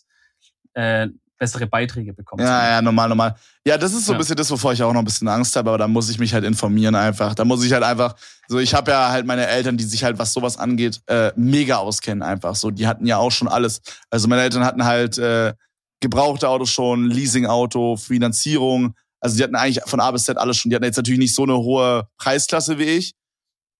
[0.74, 1.08] äh,
[1.38, 2.42] bessere Beiträge bekommt.
[2.42, 3.36] Ja, ja, normal, normal.
[3.66, 4.20] Ja, das ist so ein Ja.
[4.20, 6.34] bisschen das, wovor ich auch noch ein bisschen Angst habe, aber da muss ich mich
[6.34, 7.36] halt informieren einfach.
[7.36, 8.16] Da muss ich halt einfach,
[8.48, 11.78] so ich habe ja halt meine Eltern, die sich halt, was sowas angeht, äh, mega
[11.78, 12.56] auskennen einfach.
[12.56, 13.82] So, die hatten ja auch schon alles.
[14.10, 15.54] Also meine Eltern hatten halt äh,
[16.00, 18.96] gebrauchte Autos schon, Leasingauto, Finanzierung.
[19.20, 20.70] Also die hatten eigentlich von A bis Z alles schon.
[20.70, 23.14] Die hatten jetzt natürlich nicht so eine hohe Preisklasse wie ich,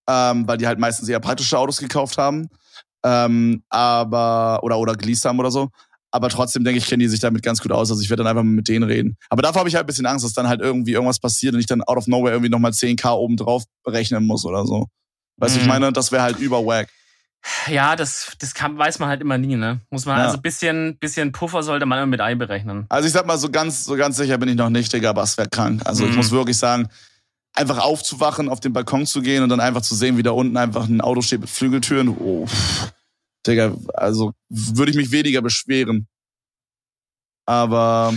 [0.10, 2.50] ähm, weil die halt meistens eher praktische Autos gekauft haben.
[3.04, 5.70] Ähm, aber, oder, oder geleast haben oder so.
[6.16, 7.92] Aber trotzdem denke ich, kennen die sich damit ganz gut aus.
[7.92, 9.18] Also ich werde dann einfach mal mit denen reden.
[9.30, 11.60] Aber davor habe ich halt ein bisschen Angst, dass dann halt irgendwie irgendwas passiert und
[11.60, 14.88] ich dann out of nowhere irgendwie nochmal 10k oben drauf berechnen muss oder so.
[15.38, 15.70] Weißt du, ich Mhm.
[15.70, 16.88] meine, das wäre halt über wack.
[17.70, 19.82] Ja, das, das kann, weiß man halt immer nie, ne?
[19.92, 20.26] Muss man, Ja.
[20.26, 22.86] also bisschen, bisschen Puffer sollte man immer mit einberechnen.
[22.90, 25.22] Also ich sag mal, so ganz, so ganz sicher bin ich noch nicht, Digga, aber
[25.22, 25.82] es wäre krank.
[25.86, 26.18] Also ich Mhm.
[26.18, 26.88] muss wirklich sagen,
[27.54, 30.58] einfach aufzuwachen, auf den Balkon zu gehen und dann einfach zu sehen, wie da unten
[30.58, 32.10] einfach ein Auto steht mit Flügeltüren.
[32.10, 32.92] Oh, pff.
[33.46, 36.08] Digga, also würde ich mich weniger beschweren.
[37.46, 38.14] Aber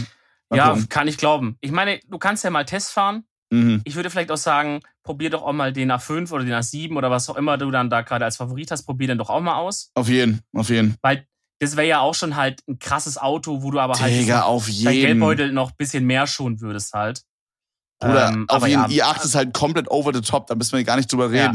[0.49, 1.57] mal Ja, kann ich glauben.
[1.61, 3.25] Ich meine, du kannst ja mal Test fahren.
[3.51, 3.81] Mhm.
[3.85, 7.11] Ich würde vielleicht auch sagen, probier doch auch mal den A5 oder den A7 oder
[7.11, 9.57] was auch immer du dann da gerade als Favorit hast, probier den doch auch mal
[9.57, 9.91] aus.
[9.95, 10.97] Auf jeden, auf jeden.
[11.03, 11.27] Weil
[11.61, 14.67] das wäre ja auch schon halt ein krasses Auto, wo du aber halt Digga, auf
[14.67, 15.01] dein jeden.
[15.01, 17.23] Geldbeutel noch ein bisschen mehr schonen würdest halt.
[18.01, 20.85] Bruder, Ähm, auf jeden ja, i8 ist halt komplett over the top, da müssen wir
[20.85, 21.53] gar nicht drüber Ja.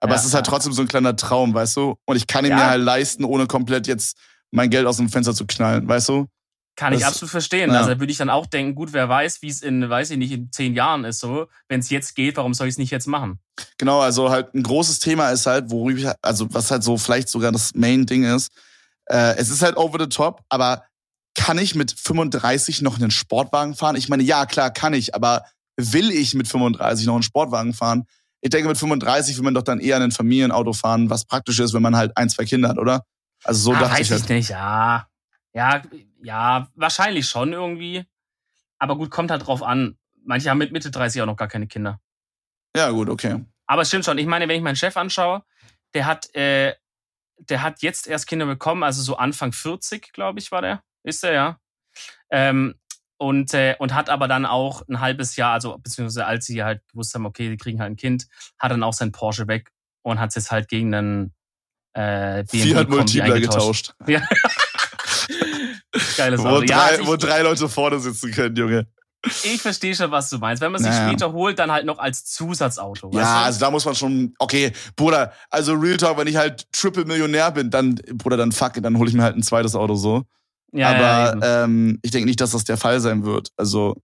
[0.00, 1.96] Aber Ja, es ist halt trotzdem so ein kleiner Traum, weißt du?
[2.04, 2.56] Und ich kann ihn Ja.
[2.56, 4.16] mir halt leisten, ohne komplett jetzt
[4.50, 6.26] mein Geld aus dem Fenster zu knallen, weißt du?
[6.76, 7.70] Kann ich das- absolut verstehen.
[7.72, 7.78] ja.
[7.78, 10.16] Also da würde ich dann auch denken, gut, wer weiß, wie es in, weiß ich
[10.18, 11.48] nicht, in zehn Jahren ist so.
[11.68, 13.40] Wenn es jetzt geht, warum soll ich es nicht jetzt machen?
[13.78, 17.28] Genau, also halt ein großes Thema ist halt, worüber ich, also was halt so vielleicht
[17.28, 18.52] sogar das Main-Ding ist,
[19.06, 20.84] äh, es ist halt over the top, aber
[21.34, 23.96] kann ich mit 35 noch einen Sportwagen fahren?
[23.96, 25.44] Ich meine, ja, klar, kann ich, aber
[25.76, 28.04] will ich mit 35 noch einen Sportwagen fahren?
[28.40, 31.74] Ich denke, mit 35 will man doch dann eher ein Familienauto fahren, was praktisch ist,
[31.74, 33.04] wenn man halt ein, zwei Kinder hat, oder?
[33.44, 34.30] Also so ah, dachte weiß ich ich, halt.
[34.30, 35.08] nicht, ja.
[35.54, 35.82] Ja,
[36.22, 38.04] ja, wahrscheinlich schon irgendwie.
[38.78, 39.98] Aber gut, kommt halt drauf an.
[40.24, 42.00] Manche haben mit Mitte 30 auch noch gar keine Kinder.
[42.76, 43.44] Ja, gut, okay.
[43.66, 44.18] Aber es stimmt schon.
[44.18, 45.42] Ich meine, wenn ich meinen Chef anschaue,
[45.94, 46.74] der hat, äh,
[47.38, 50.82] der hat jetzt erst Kinder bekommen, also so Anfang 40, glaube ich, war der.
[51.02, 51.60] Ist er, ja.
[52.30, 52.74] Ähm,
[53.18, 56.80] und, äh, und hat aber dann auch ein halbes Jahr, also beziehungsweise als sie halt
[56.88, 58.26] gewusst haben, okay, die kriegen halt ein Kind,
[58.58, 59.70] hat dann auch sein Porsche weg
[60.02, 61.34] und hat es jetzt halt gegen einen
[61.94, 63.92] äh, BMW Fiat Kombi Multipler getauscht.
[66.16, 66.62] Geiles Wo, Auto.
[66.62, 68.86] Ja, drei, also wo ich, drei Leute vorne sitzen können, Junge.
[69.42, 70.62] ich verstehe schon, was du meinst.
[70.62, 71.08] Wenn man sich Naja.
[71.08, 73.10] später holt, dann halt noch als Zusatzauto.
[73.12, 73.36] Ja, weißt du?
[73.44, 77.50] also da muss man schon, okay, Bruder, also Real Talk, wenn ich halt Triple Millionär
[77.50, 80.24] bin, dann, Bruder, dann fuck, dann hole ich mir halt ein zweites Auto so.
[80.72, 81.32] Ja, ja.
[81.32, 83.50] Aber ähm, ich denke nicht, dass das der Fall sein wird.
[83.56, 83.96] Also,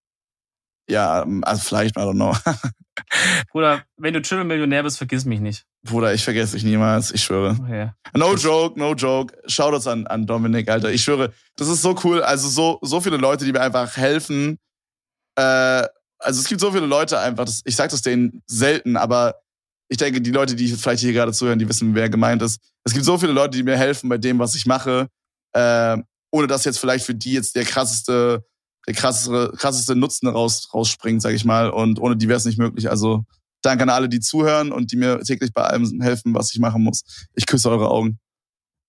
[0.89, 2.35] ja, ähm, also vielleicht, I don't know.
[3.53, 5.65] Bruder, wenn du Triple Millionär bist, vergiss mich nicht.
[5.83, 7.57] Bruder, ich vergesse dich niemals, ich schwöre.
[7.61, 7.91] Okay.
[8.17, 9.37] No joke, no joke.
[9.47, 10.91] Shoutouts an, an Dominik, Alter.
[10.91, 12.23] Ich schwöre, das ist so cool.
[12.23, 14.59] Also so, so viele Leute, die mir einfach helfen.
[15.37, 15.87] Äh,
[16.19, 19.37] also es gibt so viele Leute einfach, das, ich sag das denen selten, aber
[19.89, 22.61] ich denke, die Leute, die vielleicht hier gerade zuhören, die wissen, wer gemeint ist.
[22.85, 25.09] Es gibt so viele Leute, die mir helfen bei dem, was ich mache,
[25.53, 25.99] äh,
[26.35, 28.45] ohne dass jetzt vielleicht für die jetzt der krasseste,
[28.89, 31.70] der krasseste, krasseste Nutzen raus, rausspringt, sag ich mal.
[31.70, 32.91] Und ohne die wäre es nicht möglich.
[32.91, 33.24] Also
[33.62, 36.82] danke an alle, die zuhören und die mir täglich bei allem helfen, was ich machen
[36.82, 37.05] muss.
[37.35, 38.18] Ich küsse eure Augen.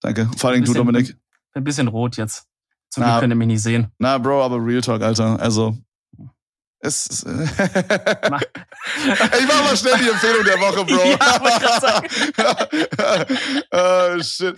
[0.01, 0.27] Danke.
[0.37, 1.09] Vor allem du, Dominik.
[1.09, 1.17] Bin
[1.53, 2.47] ein bisschen rot jetzt.
[2.89, 3.11] Zum Na.
[3.11, 3.91] Glück könnt ihr mich nicht sehen.
[3.99, 5.39] Na, Bro, aber Real Talk, Alter.
[5.39, 5.77] Also.
[6.85, 8.41] Es Mach-
[9.39, 10.99] ich mach mal schnell die Empfehlung der Woche, Bro.
[14.19, 14.55] oh, shit.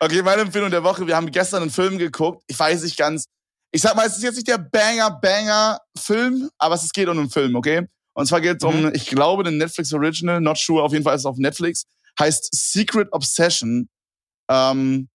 [0.00, 1.06] Okay, meine Empfehlung der Woche.
[1.06, 2.42] Wir haben gestern einen Film geguckt.
[2.46, 3.26] Ich weiß nicht ganz.
[3.72, 7.54] Ich sag mal, es ist jetzt nicht der Banger-Banger-Film, aber es geht um einen Film,
[7.56, 7.86] okay?
[8.14, 8.92] Und zwar geht es um, Mhm.
[8.94, 11.84] ich glaube, einen Netflix Original, not sure, auf jeden Fall ist es auf Netflix.
[12.18, 13.88] Heißt Secret Obsession.
[14.50, 15.08] Ähm,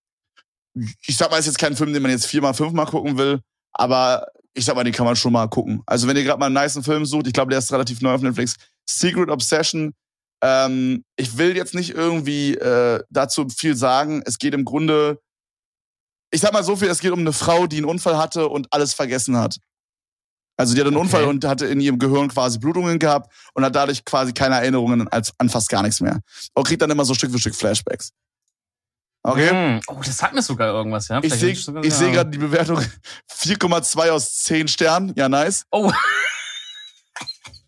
[1.08, 3.42] ich sag mal, es ist jetzt kein Film, den man jetzt viermal, fünfmal gucken will,
[3.74, 5.82] aber ich sag mal, den kann man schon mal gucken.
[5.86, 8.14] Also wenn ihr gerade mal einen niceen Film sucht, ich glaube, der ist relativ neu
[8.14, 8.56] auf Netflix.
[8.90, 9.94] Secret Obsession.
[10.44, 14.22] Ähm, ich will jetzt nicht irgendwie äh, dazu viel sagen.
[14.26, 15.22] Es geht im Grunde,
[16.32, 18.68] ich sag mal so viel, es geht um eine Frau, die einen Unfall hatte und
[18.72, 19.58] alles vergessen hat.
[20.58, 21.06] Also die hat einen Okay.
[21.06, 25.08] Unfall und hatte in ihrem Gehirn quasi Blutungen gehabt und hat dadurch quasi keine Erinnerungen
[25.08, 26.20] als, an fast gar nichts mehr.
[26.54, 28.12] Und kriegt dann immer so Stück für Stück Flashbacks.
[29.24, 29.50] Okay?
[29.50, 29.82] Hm.
[29.88, 31.20] Oh, das sagt mir sogar irgendwas, ja?
[31.22, 32.80] Ich Vielleicht sehe hab sogar- ich seh gerade die Bewertung
[33.32, 35.14] 4,2 aus 10 Sternen.
[35.16, 35.66] Ja, nice.
[35.72, 35.92] Oh,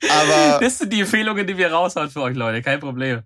[0.10, 2.62] Aber das sind die Empfehlungen, die wir raushauen für euch, Leute.
[2.62, 3.22] Kein Problem.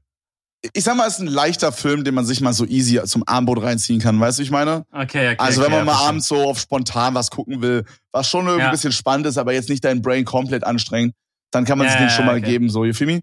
[0.74, 3.24] ich sag mal, es ist ein leichter Film, den man sich mal so easy zum
[3.28, 4.20] Abendbrot reinziehen kann.
[4.20, 4.86] Weißt du, wie ich meine?
[4.92, 5.36] Okay, okay.
[5.38, 8.62] Also wenn okay, man mal abends so auf spontan was gucken will, was schon irgendwie
[8.62, 8.66] Ja.
[8.68, 11.14] ein bisschen spannend ist, aber jetzt nicht dein Brain komplett anstrengt,
[11.52, 12.46] dann kann man Ja, sich den schon mal okay.
[12.46, 13.22] geben, so, you feel me?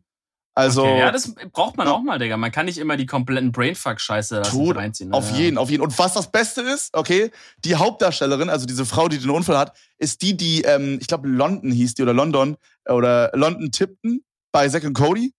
[0.57, 2.37] Also, Okay, ja, das braucht man auch mal, Digga.
[2.37, 4.43] Man kann nicht immer die kompletten Brainfuck-Scheiße
[4.77, 5.13] reinziehen.
[5.13, 5.37] auf ja.
[5.37, 5.83] jeden, auf jeden.
[5.83, 7.33] Und was das Beste ist, okay,
[7.65, 11.27] die Hauptdarstellerin, also diese Frau, die den Unfall hat, ist die, die, ähm, ich glaube,
[11.27, 12.57] London hieß die oder London,
[12.89, 15.35] oder London Tipton bei Zack and Cody.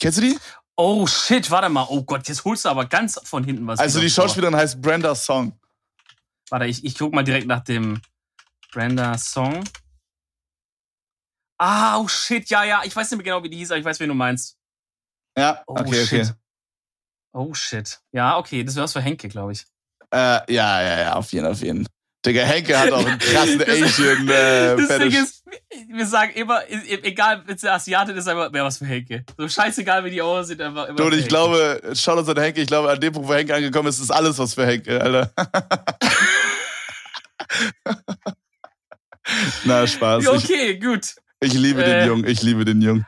[0.00, 0.38] Kennst du die?
[0.76, 1.86] Oh shit, warte mal.
[1.88, 3.78] Oh Gott, jetzt holst du aber ganz von hinten was.
[3.78, 4.24] Also die vor.
[4.24, 5.58] Schauspielerin heißt Brenda Song.
[6.50, 8.00] Warte, ich, ich guck mal direkt nach dem
[8.72, 9.64] Brenda Song.
[11.58, 12.82] Ah, oh shit, ja, ja.
[12.84, 14.56] Ich weiß nicht mehr genau, wie die hieß, aber ich weiß, wen du meinst.
[15.36, 16.24] Ja, Oh, okay, okay.
[16.24, 16.34] shit.
[17.32, 18.00] Oh shit.
[18.12, 19.64] Ja, okay, das wäre was für Henke, glaube ich.
[20.10, 21.86] Äh, ja, ja, ja, auf jeden, auf jeden.
[22.24, 25.44] Digga, Henke hat auch einen krassen Asian äh, das Ding ist,
[25.88, 29.24] wir sagen immer, egal, wenn es eine Asiatin ist, einfach, wäre was für Henke.
[29.36, 30.96] So scheißegal, wie die aussieht, einfach immer.
[30.96, 33.34] Du, und für ich glaube, schaut uns an Henke, ich glaube, an dem Punkt, wo
[33.34, 35.30] Henke angekommen ist, ist alles was für Henke, Alter.
[39.64, 40.26] Na, Spaß.
[40.26, 41.14] Okay, gut.
[41.40, 42.00] Ich liebe Äh.
[42.00, 43.06] den Jungen, ich liebe den Jungen.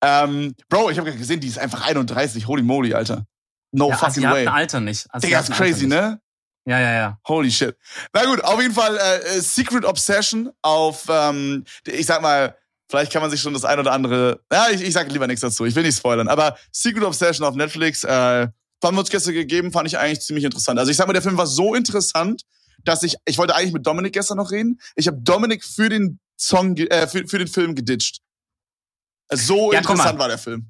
[0.00, 2.46] Ähm, Bro, ich habe gerade gesehen, die ist einfach 31.
[2.46, 3.26] Holy moly, Alter.
[3.72, 4.46] No ja, fucking Asiaten way.
[4.46, 5.06] Alter nicht.
[5.22, 6.20] Digga, ist Asiaten crazy, ne?
[6.66, 7.18] Ja, ja, ja.
[7.28, 7.76] Holy shit.
[8.12, 12.56] Na gut, auf jeden Fall äh, äh, Secret Obsession auf, ähm, ich sag mal,
[12.88, 15.42] vielleicht kann man sich schon das ein oder andere, ja, ich, ich sag lieber nichts
[15.42, 18.48] dazu, ich will nicht spoilern, aber Secret Obsession auf Netflix, äh,
[18.82, 20.78] haben wir uns gestern gegeben, fand ich eigentlich ziemlich interessant.
[20.78, 22.42] Also ich sag mal, der Film war so interessant,
[22.84, 26.18] dass ich, ich wollte eigentlich mit Dominik gestern noch reden, ich habe Dominik für den
[26.38, 28.20] Song, äh, für, für den Film geditcht.
[29.32, 30.66] So Ja, interessant war der Film.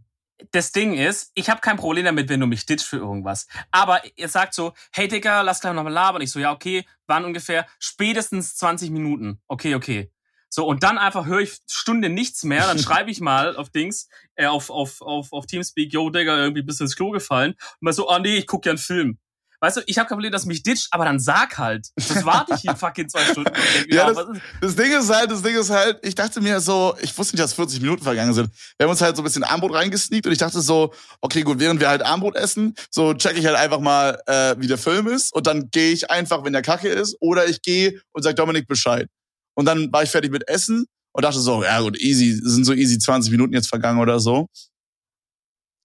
[0.52, 3.46] das Ding ist, ich habe kein Problem damit, wenn du mich ditcht für irgendwas.
[3.70, 6.22] Aber ihr sagt so, hey Digga, lass gleich nochmal labern.
[6.22, 9.40] Ich so, ja, okay, waren ungefähr spätestens 20 Minuten.
[9.48, 10.10] Okay, okay.
[10.54, 14.08] So, und dann einfach höre ich Stunde nichts mehr, dann schreibe ich mal auf Dings,
[14.36, 17.54] äh, auf, auf, auf, auf Teamspeak, yo, Digga, irgendwie bist du ins Klo gefallen.
[17.54, 19.18] Und mal so, oh nee, ich guck ja einen Film.
[19.64, 21.88] Weißt du, ich habe kein Problem, dass mich ditcht, aber dann sag halt.
[21.96, 23.48] Das warte ich hier fucking zwei Stunden.
[23.50, 24.26] Und denk, Ja, das-
[24.60, 27.42] Das Ding ist halt, das Ding ist halt, ich dachte mir so, ich wusste nicht,
[27.42, 28.50] dass 40 Minuten vergangen sind.
[28.78, 31.58] Wir haben uns halt so ein bisschen Armbrot reingesneakt und ich dachte so, okay, gut,
[31.58, 35.06] während wir halt Armbrot essen, so check ich halt einfach mal, äh, wie der Film
[35.08, 38.36] ist und dann gehe ich einfach, wenn der Kacke ist, oder ich gehe und sag
[38.36, 39.08] Dominik Bescheid.
[39.54, 42.72] Und dann war ich fertig mit Essen und dachte so, ja gut, easy, sind so
[42.72, 44.48] easy 20 Minuten jetzt vergangen oder so.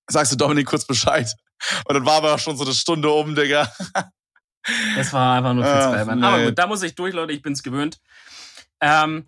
[0.09, 1.32] Sagst du Dominik kurz Bescheid.
[1.86, 3.72] Und dann war aber auch schon so eine Stunde um, Digga.
[4.95, 6.24] Das war einfach nur Fitzballmann.
[6.24, 6.45] Aber nee.
[6.47, 7.97] gut, da muss ich durch, Leute, ich bin's gewöhnt.
[8.82, 9.26] Ähm,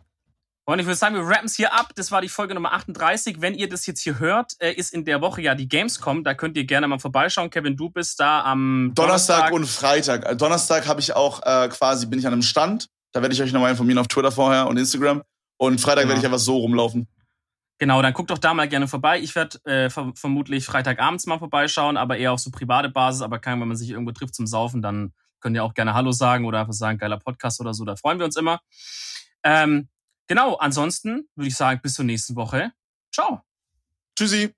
[0.66, 1.92] Und ich würde sagen, wir rappen es hier ab.
[1.96, 3.42] Das war die Folge Nummer 38.
[3.42, 6.24] Wenn ihr das jetzt hier hört, äh, ist in der Woche ja die Gamescom.
[6.24, 7.50] Da könnt ihr gerne mal vorbeischauen.
[7.50, 10.26] Kevin, du bist da am Donnerstag, Donnerstag und Freitag.
[10.26, 12.88] Äh, Donnerstag habe ich auch äh, quasi, bin ich an einem Stand.
[13.12, 15.24] Da werde ich euch nochmal informieren auf Twitter vorher und Instagram.
[15.58, 16.10] Und Freitag ja.
[16.10, 17.08] werde ich einfach so rumlaufen.
[17.82, 19.20] Genau, dann guckt doch da mal gerne vorbei.
[19.20, 23.24] Ich werde äh, vermutlich Freitagabends mal vorbeischauen, aber eher auf so private Basis.
[23.24, 26.12] Aber kann, wenn man sich irgendwo trifft zum Saufen, dann könnt ihr auch gerne Hallo
[26.12, 27.84] sagen oder einfach sagen, geiler Podcast oder so.
[27.84, 28.62] Da freuen wir uns immer.
[29.42, 29.90] Ähm,
[30.28, 32.72] genau, ansonsten würde ich sagen, bis zur nächsten Woche.
[33.12, 33.42] Ciao.
[34.16, 34.54] Tschüssi.